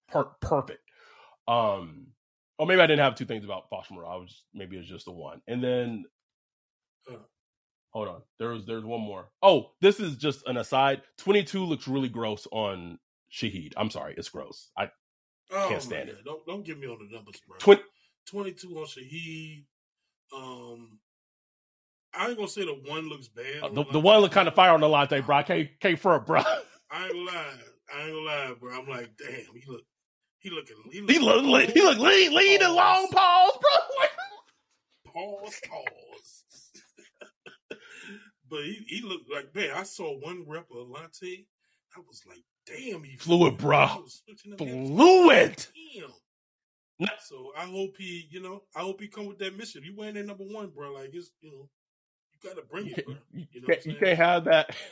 [0.10, 0.82] per- perfect.
[1.48, 2.08] Um,
[2.60, 4.10] or maybe I didn't have two things about Foster Moreau.
[4.10, 5.42] I was maybe it was just the one.
[5.48, 6.04] And then
[7.10, 7.20] uh,
[7.92, 9.30] hold on, there's there's one more.
[9.42, 11.04] Oh, this is just an aside.
[11.18, 13.00] Twenty two looks really gross on
[13.32, 13.72] Shaheed.
[13.78, 14.72] I'm sorry, it's gross.
[14.78, 14.90] I
[15.54, 16.18] oh, can't stand it.
[16.26, 17.58] Don't don't give me on the numbers, bro.
[17.60, 17.82] 20,
[18.28, 19.66] 22 on Shaheed.
[20.36, 21.00] Um,
[22.14, 23.64] I ain't gonna say the one looks bad.
[23.64, 25.38] Uh, the, the one look kind of fire on the latte, bro.
[25.38, 26.20] I can't can't bro.
[26.92, 27.54] I ain't gonna lie.
[27.94, 28.80] I ain't gonna lie, bro.
[28.80, 29.84] I'm like, damn, he look
[30.44, 30.76] he looking.
[30.92, 31.10] He look.
[31.10, 31.44] He look.
[31.44, 35.14] Long, he look lean, lean and long pause, bro.
[35.14, 36.44] pause, pause.
[38.50, 39.72] but he, he looked like man.
[39.74, 41.46] I saw one rep of latte.
[41.96, 43.88] I was like, damn, he flew it, bro.
[44.58, 45.68] Flew it.
[47.00, 47.10] Damn.
[47.20, 49.84] So I hope he, you know, I hope he come with that mission.
[49.84, 50.94] You wearing that number one, bro.
[50.94, 51.70] Like it's, you know,
[52.32, 53.16] you gotta bring it, bro.
[53.34, 54.76] You, know can't, you can't have that.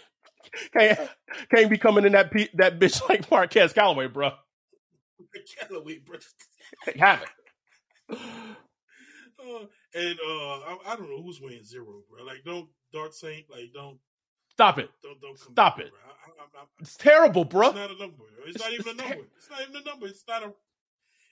[0.76, 1.00] Can't
[1.54, 4.32] can't be coming in that that bitch like Marquez Callaway, bro.
[5.60, 6.34] Callaway brothers.
[6.98, 8.18] Have it.
[9.40, 9.66] Uh,
[9.96, 12.24] and uh, I, I, don't know who's weighing zero, bro.
[12.24, 13.98] Like, don't Dark Saint, like, don't
[14.54, 14.90] stop it.
[15.04, 15.92] Don't don't stop it.
[16.06, 17.68] I, I, it's terrible, bro.
[17.68, 18.24] It's not a number.
[18.46, 19.16] It's, it's not even a number.
[19.16, 20.08] Ter- it's not even a number.
[20.08, 20.54] It's not a.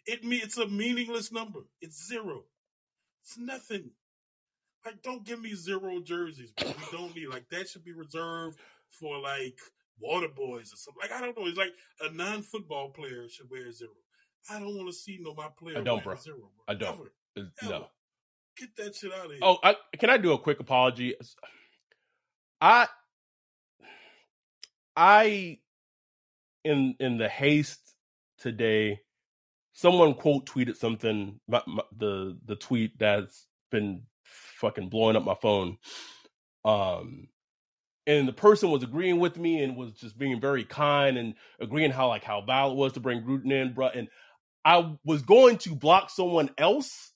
[0.05, 0.37] It me.
[0.37, 1.59] It's a meaningless number.
[1.81, 2.43] It's zero.
[3.23, 3.91] It's nothing.
[4.85, 6.69] Like, don't give me zero jerseys, bro.
[6.69, 7.69] We don't need like that.
[7.69, 8.59] Should be reserved
[8.89, 9.57] for like
[9.99, 11.01] water boys or something.
[11.01, 11.47] Like I don't know.
[11.47, 13.91] It's like a non-football player should wear zero.
[14.49, 15.77] I don't want to see no my player.
[15.79, 16.15] I don't, bro.
[16.15, 16.49] Zero, bro.
[16.67, 16.93] I don't.
[16.93, 17.11] Ever.
[17.37, 17.51] Ever.
[17.69, 17.87] No.
[18.57, 19.39] Get that shit out of here.
[19.41, 21.15] Oh, I, can I do a quick apology?
[22.59, 22.87] I,
[24.99, 25.59] I,
[26.65, 27.95] in in the haste
[28.37, 28.99] today,
[29.71, 31.39] someone quote tweeted something.
[31.47, 34.03] My, my, the the tweet that's been
[34.59, 35.77] fucking blowing up my phone.
[36.65, 37.29] Um,
[38.05, 41.91] and the person was agreeing with me and was just being very kind and agreeing
[41.91, 43.87] how like how valid it was to bring Gruden in, bro.
[43.87, 44.09] And
[44.65, 47.13] I was going to block someone else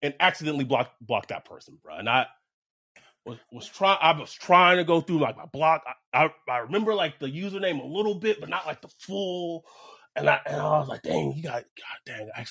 [0.00, 1.96] and accidentally block block that person, bro.
[1.96, 2.26] And I
[3.26, 3.98] was was trying.
[4.00, 5.82] I was trying to go through like my block.
[6.12, 9.64] I, I, I remember like the username a little bit, but not like the full.
[10.16, 12.44] And I and I was like, dang, you got God dang, I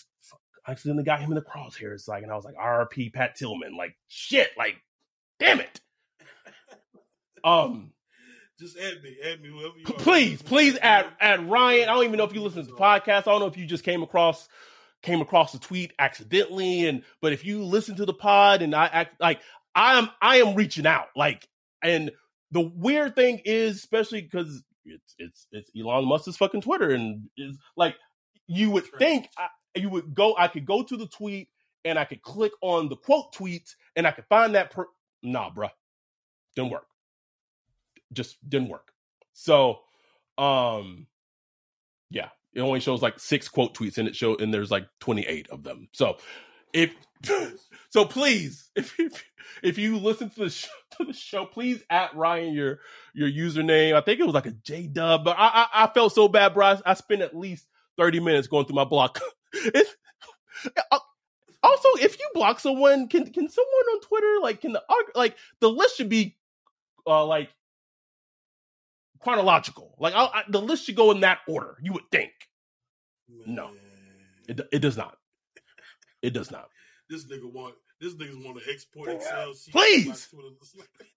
[0.70, 2.08] accidentally got him in the crosshairs.
[2.08, 4.76] Like, and I was like, RP Pat Tillman, like shit, like
[5.40, 5.82] damn it.
[7.44, 7.94] Um,
[8.60, 10.00] just add me, add me, whoever you are.
[10.00, 11.90] Please, please add add Ryan.
[11.90, 13.20] I don't even know if you listen to the podcast.
[13.20, 14.48] I don't know if you just came across
[15.02, 18.88] came across the tweet accidentally, and but if you listen to the pod and I
[18.88, 19.40] act like
[19.80, 21.08] I am, I am reaching out.
[21.16, 21.48] Like,
[21.84, 22.12] and
[22.52, 27.58] the weird thing is, especially because it's it's it's Elon Musk's fucking Twitter, and is
[27.78, 27.96] like
[28.48, 30.36] you would think I, you would go.
[30.38, 31.48] I could go to the tweet
[31.86, 34.72] and I could click on the quote tweets and I could find that.
[34.72, 34.88] Per-
[35.24, 35.70] nah, bruh,
[36.56, 36.86] didn't work
[38.14, 38.92] just didn't work.
[39.34, 39.80] So,
[40.38, 41.08] um,
[42.10, 45.50] yeah, it only shows like six quote tweets and it show and there's like 28
[45.50, 45.88] of them.
[45.94, 46.18] So
[46.74, 46.94] if
[47.90, 49.26] so please if if,
[49.64, 50.68] if you listen to the show,
[50.98, 52.80] to the show please at Ryan your
[53.14, 53.94] your username.
[53.94, 56.54] I think it was like a J dub, but I, I, I felt so bad,
[56.54, 56.66] bro.
[56.68, 57.66] I, I spent at least
[57.98, 59.20] 30 minutes going through my block.
[60.92, 61.00] Uh,
[61.62, 64.84] also, if you block someone, can can someone on Twitter like can the
[65.16, 66.38] like the list should be
[67.06, 67.50] uh like
[69.20, 69.96] chronological.
[70.00, 71.78] Like I, the list should go in that order.
[71.82, 72.32] You would think.
[73.46, 73.72] No,
[74.48, 75.19] it it does not.
[76.22, 76.70] It does not.
[77.10, 79.54] This nigga want this nigga want to export Excel.
[79.72, 80.30] Please,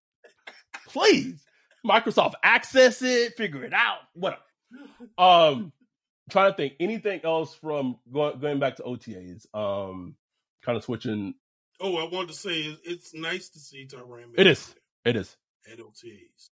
[0.88, 1.44] please,
[1.86, 3.98] Microsoft access it, figure it out.
[4.14, 4.38] What?
[5.18, 5.72] Um,
[6.30, 9.46] trying to think anything else from going going back to OTAs.
[9.54, 10.16] Um,
[10.64, 11.34] kind of switching.
[11.80, 14.34] Oh, I wanted to say it's nice to see Tyrann.
[14.36, 14.74] It is.
[15.04, 15.36] It is
[15.70, 16.50] at OTAs,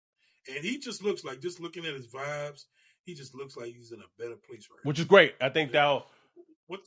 [0.55, 2.65] and he just looks like just looking at his vibes.
[3.05, 5.35] He just looks like he's in a better place right Which is great.
[5.41, 6.07] I think that'll.
[6.67, 6.81] What?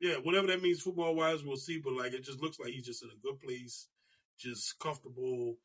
[0.00, 1.78] Yeah, whatever that means football wise, we'll see.
[1.78, 3.88] But like, it just looks like he's just in a good place,
[4.38, 5.56] just comfortable.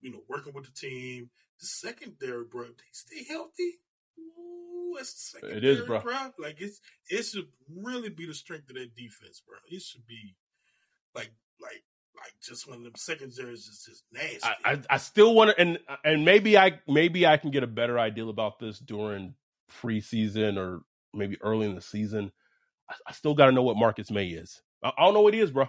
[0.00, 1.30] You know, working with the team.
[1.60, 3.78] The secondary, bro, they stay healthy.
[4.18, 6.00] Ooh, that's the it is, bro.
[6.00, 6.32] bro.
[6.38, 9.56] Like it's it should really be the strength of that defense, bro.
[9.70, 10.36] It should be
[11.14, 11.84] like like
[12.16, 14.40] like just one of them secondaries is just nasty.
[14.42, 17.68] I, I, I still want to, and and maybe I maybe I can get a
[17.68, 19.34] better idea about this during
[19.80, 22.32] preseason or maybe early in the season.
[22.94, 24.62] I, I still got to know what Marcus Maye is.
[24.82, 25.68] I, I, don't know what he is, bro.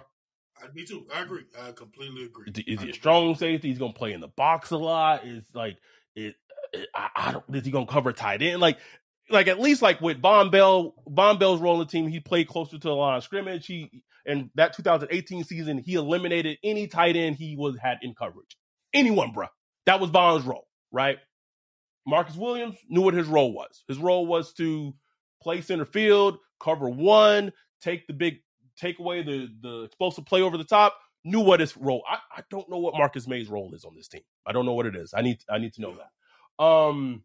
[0.62, 1.06] I, me too.
[1.14, 1.44] I agree.
[1.60, 2.52] I completely agree.
[2.54, 3.68] Is, is he a strong safety?
[3.68, 5.26] He's gonna play in the box a lot.
[5.26, 5.78] Is like
[6.14, 6.34] it.
[6.72, 7.44] it I, I don't.
[7.54, 8.60] Is he gonna cover tight end?
[8.60, 8.78] Like
[9.30, 12.48] like at least like with Vonn Bell, Vonn Bell's role in the team, he played
[12.48, 13.66] closer to the line of scrimmage.
[13.66, 18.56] He and that 2018 season, he eliminated any tight end he was had in coverage.
[18.92, 19.46] Anyone, bro.
[19.86, 21.18] That was Vonn's role, right?
[22.06, 23.84] Marcus Williams knew what his role was.
[23.88, 24.94] His role was to
[25.42, 28.38] play center field, cover one, take the big,
[28.78, 30.96] take away the the explosive play over the top.
[31.24, 32.04] Knew what his role.
[32.08, 34.22] I, I don't know what Marcus Maye's role is on this team.
[34.46, 35.12] I don't know what it is.
[35.14, 36.64] I need I need to know that.
[36.64, 37.24] Um,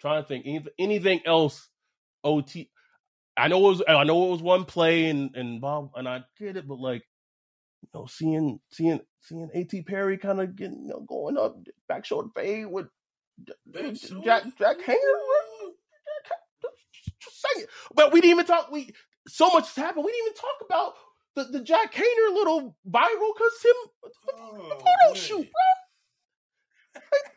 [0.00, 1.68] trying to think anything, anything else.
[2.24, 2.70] OT.
[3.36, 6.24] I know it was I know it was one play and and Bob and I
[6.38, 7.02] get it, but like
[7.82, 9.82] you know, seeing seeing seeing A.T.
[9.82, 11.56] Perry kind of getting you know going up
[11.88, 12.86] back shoulder fade with
[13.72, 14.96] Jake Jake Haener.
[17.20, 18.70] Just saying, but we didn't even talk.
[18.70, 18.92] We
[19.26, 20.04] so much has happened.
[20.04, 20.94] We didn't even talk about
[21.34, 23.74] the, the Jake Haener little viral because him
[24.38, 25.14] oh, the photo man.
[25.14, 25.68] shoot, bro.
[26.94, 27.32] Like,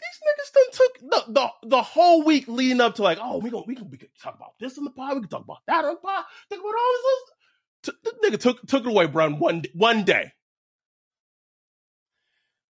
[0.00, 3.50] these niggas done took the, the the whole week leading up to like, oh, we
[3.50, 5.58] gonna we can we can talk about this in the pod, we can talk about
[5.66, 7.30] that in the pod, think about all this.
[7.82, 10.32] T- the nigga took took it away, bro, one one day.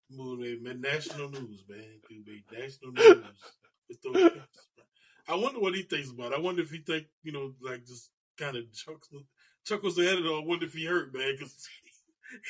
[0.10, 2.00] Move, man, national news, man.
[2.52, 3.24] National news.
[5.28, 6.32] I wonder what he thinks about.
[6.32, 6.38] It.
[6.38, 9.24] I wonder if he think you know, like just kind of chuckles,
[9.66, 10.26] chuckles of it.
[10.26, 11.68] I wonder if he hurt, man, because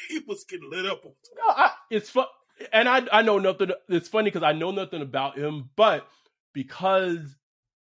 [0.09, 1.03] he, he, was getting lit up.
[1.03, 2.25] No, I, it's fun
[2.71, 3.71] and I I know nothing.
[3.89, 6.07] It's funny because I know nothing about him, but
[6.53, 7.35] because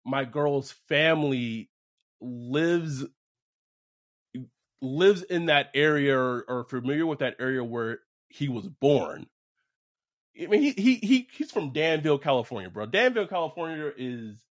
[0.05, 1.70] my girl's family
[2.20, 3.05] lives
[4.83, 9.26] lives in that area or, or familiar with that area where he was born.
[10.41, 12.87] I mean, he he he he's from Danville, California, bro.
[12.87, 14.43] Danville, California is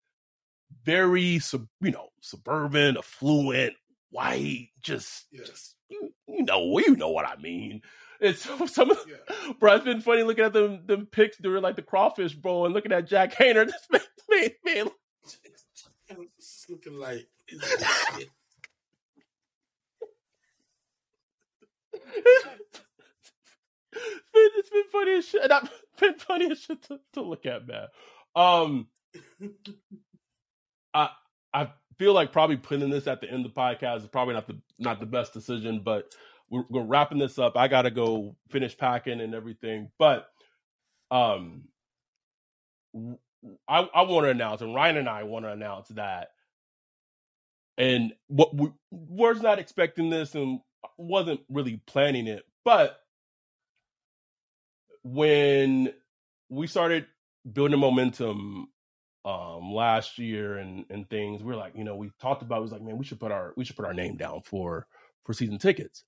[0.84, 3.74] very sub, you know, suburban, affluent,
[4.10, 5.44] white, just yeah.
[5.44, 7.82] just you, you know, you know what I mean.
[8.20, 8.42] It's
[8.72, 9.52] some of, yeah.
[9.60, 9.74] bro.
[9.76, 12.92] It's been funny looking at them them pics during like the crawfish bowl and looking
[12.92, 13.70] at Jake Haener.
[13.90, 16.26] This man, man, man.
[16.38, 17.26] It's looking like.
[17.48, 17.82] It's,
[24.34, 25.50] it's been funny as shit.
[25.50, 27.86] I've been funny as shit to, to look at, man.
[28.36, 28.88] Um,
[31.54, 34.46] I feel like probably putting this at the end of the podcast is probably not
[34.46, 36.14] the not the best decision, but
[36.50, 37.56] we're, we're wrapping this up.
[37.56, 40.28] I got to go finish packing and everything, but
[41.10, 41.64] um,
[43.68, 46.28] I, I want to announce, and Ryan and I want to announce that,
[47.76, 50.60] and what we was not expecting this and
[50.96, 53.00] wasn't really planning it, but
[55.02, 55.92] when
[56.48, 57.06] we started
[57.50, 58.68] building momentum
[59.28, 62.62] um last year and and things we are like you know we talked about it
[62.62, 64.86] was like man we should put our we should put our name down for
[65.24, 66.04] for season tickets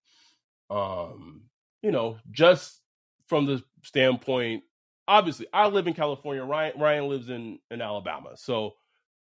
[0.71, 1.43] um,
[1.83, 2.81] you know, just
[3.27, 4.63] from the standpoint,
[5.09, 6.45] obviously, I live in California.
[6.45, 8.75] Ryan Ryan lives in in Alabama, so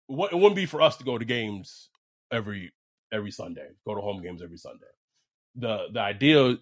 [0.08, 1.90] it wouldn't be for us to go to games
[2.32, 2.72] every
[3.12, 4.86] every Sunday, go to home games every Sunday.
[5.56, 6.56] The the idea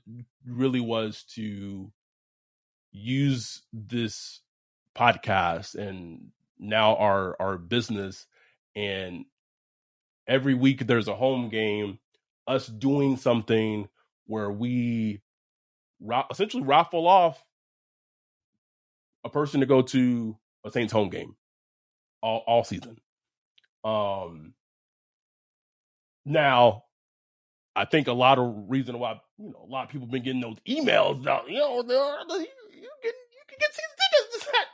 [0.46, 1.92] really was to
[2.90, 4.40] use this
[4.96, 6.30] podcast and
[6.62, 8.26] now our our business
[8.76, 9.24] and
[10.28, 11.98] every week there's a home game
[12.46, 13.88] us doing something
[14.26, 15.20] where we
[16.30, 17.42] essentially raffle off
[19.24, 21.36] a person to go to a Saints home game
[22.22, 22.98] all, all season.
[23.84, 24.54] Um,
[26.24, 26.84] now,
[27.74, 30.40] I think a lot of reason why you know a lot of people been getting
[30.40, 31.42] those emails now.
[31.46, 34.01] You know, you, you can you can get season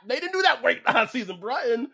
[0.07, 1.89] They didn't do that great last season, Brian.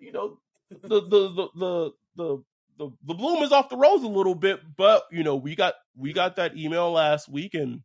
[0.00, 0.38] You know,
[0.70, 2.44] the the the the the
[2.76, 5.74] the, the bloom is off the rose a little bit, but you know, we got
[5.96, 7.82] we got that email last week and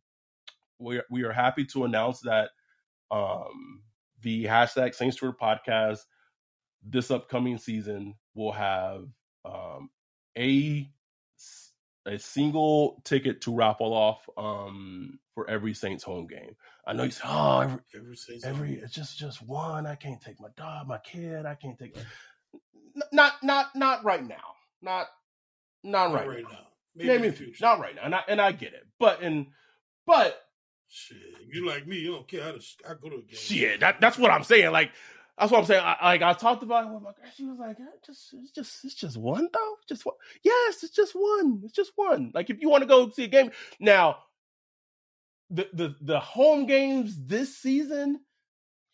[0.78, 2.50] we we are happy to announce that
[3.10, 3.82] um
[4.22, 6.00] the hashtag Saints Twitter podcast
[6.82, 9.04] this upcoming season will have
[9.44, 9.90] um,
[10.36, 10.88] a
[12.10, 16.56] a single ticket to raffle off um, for every Saints home game.
[16.86, 19.86] I know you say, "Oh, every, every, every it's just just one.
[19.86, 21.46] I can't take my dog, my kid.
[21.46, 21.96] I can't take."
[23.12, 24.56] Not not not right now.
[24.82, 25.06] Not
[25.84, 26.50] not, not right, right, now.
[26.50, 26.66] now.
[26.96, 27.64] Maybe, Maybe in the future.
[27.64, 28.86] Not right now, and I and I get it.
[28.98, 29.46] But and
[30.06, 30.40] but
[30.88, 32.48] shit, you like me, you don't care.
[32.48, 33.36] I, just, I go to a game.
[33.36, 34.72] Shit, that, that's what I'm saying.
[34.72, 34.90] Like
[35.38, 35.82] that's what I'm saying.
[35.84, 37.30] I, like I talked about it with my girl.
[37.36, 39.76] She was like, just it's just it's just one though.
[39.88, 40.16] Just one.
[40.42, 41.62] Yes, it's just one.
[41.64, 42.30] It's just one.
[42.34, 44.18] Like if you want to go see a game now,
[45.48, 48.06] the the the home games this season,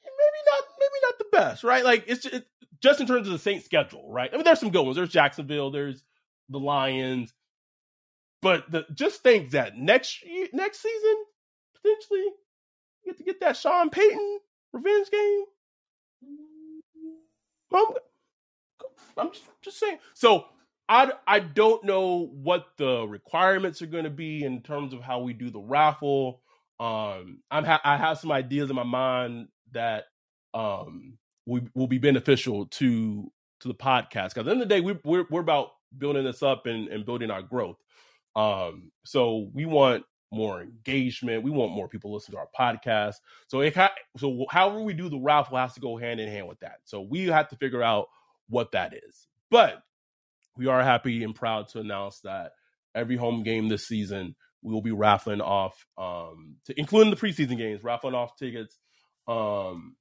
[0.05, 1.84] maybe not maybe not the best, right?
[1.84, 2.45] Like it's just,
[2.80, 4.30] just in terms of the Saints schedule, right?
[4.32, 4.97] I mean, there's some good ones.
[4.97, 5.70] There's Jacksonville.
[5.70, 6.05] There's
[6.49, 7.34] the Lions.
[8.43, 11.16] But the, just think that next next season,
[11.74, 14.39] potentially, you get to get that Sean Payton
[14.72, 15.45] revenge game
[17.74, 17.84] I'm,
[19.16, 19.98] I'm just, just saying.
[20.14, 20.46] So
[20.88, 25.20] I, I don't know what the requirements are going to be in terms of how
[25.20, 26.42] we do the raffle.
[26.78, 30.04] Um, I'm ha- I have some ideas in my mind that
[30.54, 34.34] um we will be beneficial to to the podcast.
[34.34, 36.88] Because at the end of the day, we, we're we're about building this up and,
[36.88, 37.78] and building our growth.
[38.34, 41.42] Um, so we want more engagement.
[41.42, 43.14] We want more people listen to our podcast.
[43.48, 43.76] So it
[44.18, 46.78] so however we do the raffle has to go hand in hand with that.
[46.84, 48.08] So we have to figure out
[48.48, 49.28] what that is.
[49.50, 49.82] But
[50.56, 52.52] we are happy and proud to announce that
[52.94, 57.56] every home game this season we will be raffling off um to including the preseason
[57.56, 58.78] games, raffling off tickets.
[59.28, 59.96] Um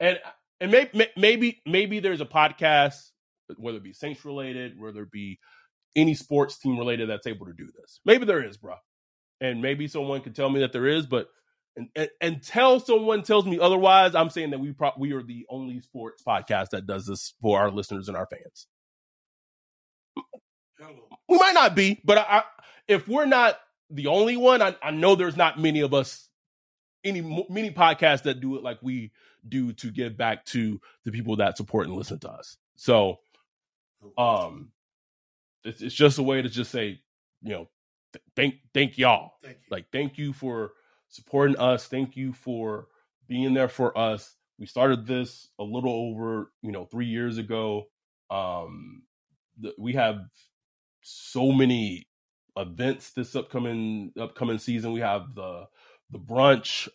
[0.00, 0.18] and
[0.60, 2.96] and maybe maybe maybe there's a podcast
[3.56, 5.38] whether it be Saints related, whether it be
[5.94, 8.00] any sports team related that's able to do this.
[8.04, 8.76] Maybe there is, bro
[9.42, 11.28] and maybe someone could tell me that there is, but
[11.76, 15.44] and, and, until someone tells me otherwise, I'm saying that we pro- we are the
[15.50, 18.68] only sports podcast that does this for our listeners and our fans.
[21.28, 22.42] We might not be, but I, I,
[22.86, 23.58] if we're not
[23.90, 26.28] the only one, I, I, know there's not many of us,
[27.04, 29.12] any many podcasts that do it like we
[29.48, 32.56] do to give back to the people that support and listen to us.
[32.76, 33.18] So,
[34.18, 34.70] um,
[35.64, 37.00] it's, it's just a way to just say,
[37.42, 37.68] you know,
[38.36, 39.32] thank thank y'all.
[39.42, 40.72] Thank like thank you for
[41.08, 41.86] supporting us.
[41.86, 42.86] Thank you for
[43.28, 44.36] being there for us.
[44.58, 47.84] We started this a little over, you know, 3 years ago.
[48.30, 49.02] Um
[49.58, 50.20] the, we have
[51.02, 52.06] so many
[52.56, 54.92] events this upcoming upcoming season.
[54.92, 55.66] We have the
[56.10, 56.88] the brunch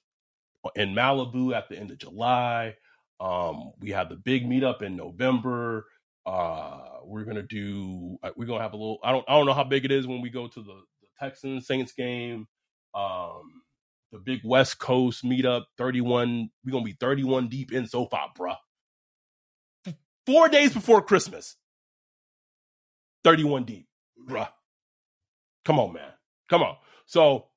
[0.75, 2.75] in Malibu at the end of July.
[3.19, 5.85] Um, we have the big meetup in November.
[6.25, 8.17] Uh, we're gonna do.
[8.21, 8.99] Uh, we're gonna have a little.
[9.03, 9.25] I don't.
[9.27, 10.81] I don't know how big it is when we go to the
[11.19, 12.47] Texans Saints game,
[12.93, 13.61] um,
[14.11, 16.49] the big West Coast meetup, 31.
[16.65, 18.55] We're gonna be 31 deep in SoFi, bruh.
[20.25, 21.55] Four days before Christmas.
[23.23, 23.87] 31 deep,
[24.29, 24.49] bruh.
[25.65, 26.11] Come on, man.
[26.49, 26.77] Come on.
[27.05, 27.47] So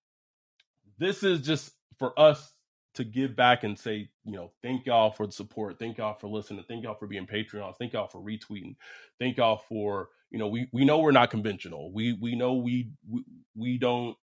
[0.98, 2.52] this is just for us
[2.94, 5.78] to give back and say, you know, thank y'all for the support.
[5.78, 6.64] Thank y'all for listening.
[6.66, 7.76] Thank y'all for being Patreons.
[7.78, 8.74] Thank y'all for retweeting.
[9.18, 11.92] Thank y'all for you know we we know we're not conventional.
[11.92, 13.24] We we know we we,
[13.56, 14.16] we don't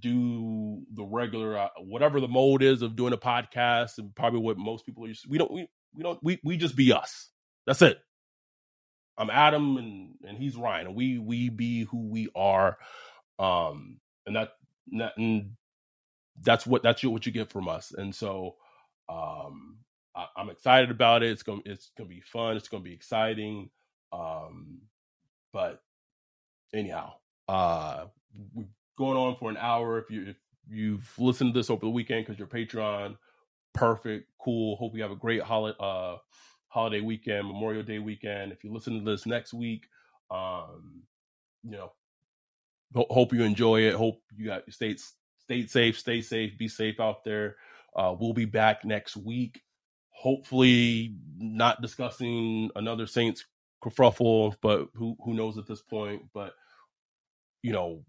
[0.00, 4.56] do the regular uh, whatever the mode is of doing a podcast and probably what
[4.56, 5.28] most people are used to.
[5.28, 7.30] we don't we, we don't we, we just be us.
[7.66, 7.98] That's it.
[9.18, 12.78] I'm adam and and he's ryan and we we be who we are
[13.38, 14.50] um and that,
[14.98, 15.52] that and
[16.42, 17.92] that's what that's what you get from us.
[17.92, 18.56] And so
[19.08, 19.78] um
[20.16, 21.30] I, i'm excited about it.
[21.30, 22.56] It's gonna it's gonna be fun.
[22.56, 23.70] It's gonna be exciting.
[24.12, 24.80] Um
[25.54, 25.80] but
[26.74, 27.14] anyhow,
[27.48, 28.06] uh,
[28.52, 28.66] we're
[28.98, 29.98] going on for an hour.
[29.98, 30.36] If you if
[30.68, 33.16] you've listened to this over the weekend because you're Patreon,
[33.72, 34.76] perfect, cool.
[34.76, 36.16] Hope you have a great holiday uh,
[36.68, 38.52] holiday weekend, Memorial Day weekend.
[38.52, 39.86] If you listen to this next week,
[40.30, 41.04] um,
[41.62, 41.92] you know,
[42.94, 43.94] ho- hope you enjoy it.
[43.94, 44.96] Hope you got stay
[45.38, 47.56] stay safe, stay safe, be safe out there.
[47.96, 49.62] Uh, we'll be back next week.
[50.10, 53.44] Hopefully, not discussing another Saints
[53.84, 56.22] kerfuffle, but who who knows at this point?
[56.32, 56.54] But
[57.62, 58.04] you know,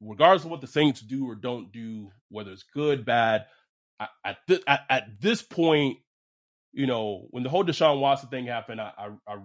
[0.00, 3.46] regardless of what the Saints do or don't do, whether it's good, bad,
[4.24, 5.98] at this at, at this point,
[6.72, 9.38] you know, when the whole Deshaun Watson thing happened, I, I, I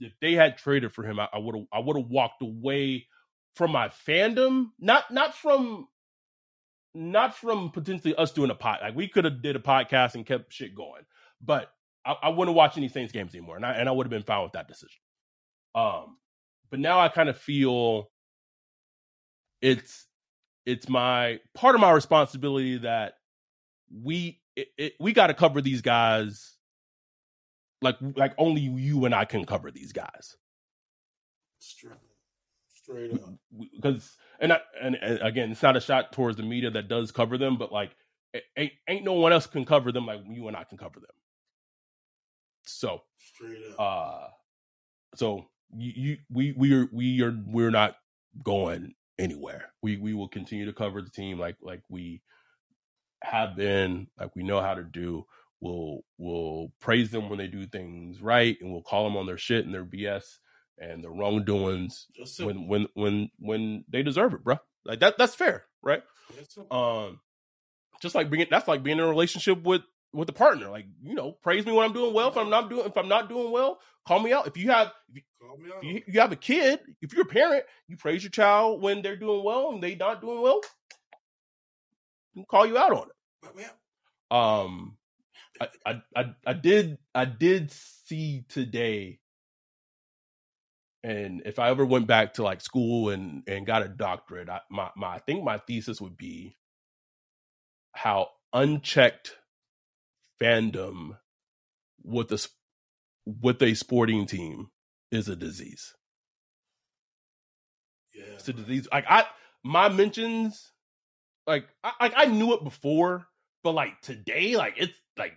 [0.00, 3.06] if, they had traded for him, I would have I would have walked away
[3.56, 5.88] from my fandom, not not from
[6.94, 8.80] not from potentially us doing a pot.
[8.82, 11.02] Like we could have did a podcast and kept shit going,
[11.40, 11.70] but
[12.04, 14.22] I, I wouldn't watch any Saints games anymore, and I and I would have been
[14.22, 15.00] fine with that decision.
[15.74, 16.16] Um,
[16.70, 18.10] but now I kind of feel
[19.60, 20.06] it's
[20.66, 23.14] it's my part of my responsibility that
[23.92, 26.56] we it, it, we got to cover these guys
[27.82, 30.36] like like only you and I can cover these guys.
[31.58, 31.92] Straight,
[32.74, 33.34] straight up.
[33.74, 37.10] Because and, I, and and again, it's not a shot towards the media that does
[37.12, 37.90] cover them, but like
[38.56, 41.10] ain't ain't no one else can cover them like you and I can cover them.
[42.70, 43.80] So straight up.
[43.80, 44.28] Uh
[45.16, 47.96] so you, you we we are we are we're not
[48.44, 49.72] going anywhere.
[49.82, 52.22] We we will continue to cover the team like like we
[53.22, 55.26] have been, like we know how to do.
[55.60, 59.38] We'll we'll praise them when they do things right, and we'll call them on their
[59.38, 60.24] shit and their BS
[60.78, 62.06] and their wrongdoings
[62.46, 64.56] when when when when they deserve it, bro.
[64.86, 66.02] Like that that's fair, right?
[66.70, 67.20] Um,
[68.00, 69.82] just like being that's like being in a relationship with
[70.12, 70.70] with a partner.
[70.70, 72.28] Like you know, praise me when I'm doing well.
[72.28, 74.46] If I'm not doing if I'm not doing well, call me out.
[74.46, 75.22] If you have if you,
[75.80, 79.02] if you, you have a kid, if you're a parent, you praise your child when
[79.02, 80.60] they're doing well and they not doing well.
[82.48, 84.36] call you out on it.
[84.36, 84.96] Um,
[85.60, 89.20] I, I I I did I did see today
[91.02, 94.60] and if I ever went back to like school and and got a doctorate, I,
[94.70, 96.56] my my I think my thesis would be
[97.92, 99.36] how unchecked
[100.42, 101.16] fandom
[102.02, 102.48] with a
[103.26, 104.68] with a sporting team
[105.10, 105.94] is a disease.
[108.14, 108.88] Yeah, it's a disease.
[108.92, 109.24] Like I,
[109.62, 110.72] my mentions,
[111.46, 113.26] like I, like I knew it before,
[113.62, 115.36] but like today, like it's like,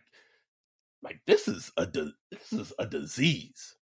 [1.02, 3.76] like this is a this is a disease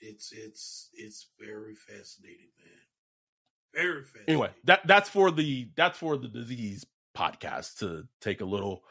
[0.00, 3.84] it's it's it's very fascinating, man.
[3.84, 4.34] Very fascinating.
[4.34, 8.82] Anyway, that that's for the that's for the disease podcast to take a little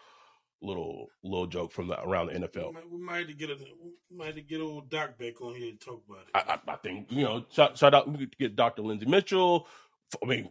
[0.61, 2.67] little little joke from the around the NFL.
[2.67, 3.57] We might, we might have to get a
[4.11, 6.29] might to get old Doc back on here and talk about it.
[6.33, 8.81] I, I, I think you know shout, shout out we get Dr.
[8.81, 9.67] Lindsey Mitchell.
[10.21, 10.49] I mean,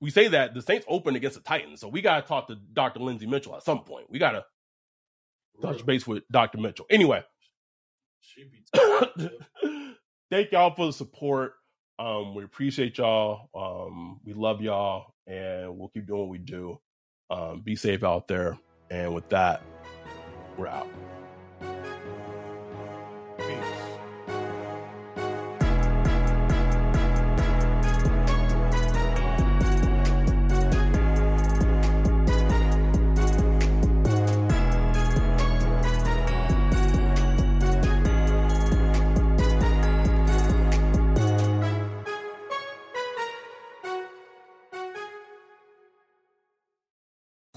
[0.00, 2.56] we say that the Saints open against the Titans, so we got to talk to
[2.72, 3.00] Dr.
[3.00, 4.10] Lindsey Mitchell at some point.
[4.10, 4.44] We got to
[5.62, 6.58] touch base with Dr.
[6.58, 6.86] Mitchell.
[6.90, 7.24] Anyway,
[10.30, 11.54] thank y'all for the support.
[11.98, 13.48] Um, we appreciate y'all.
[13.54, 16.80] Um, we love y'all, and we'll keep doing what we do.
[17.30, 18.58] Um, be safe out there.
[18.90, 19.62] And with that,
[20.56, 20.88] we're out.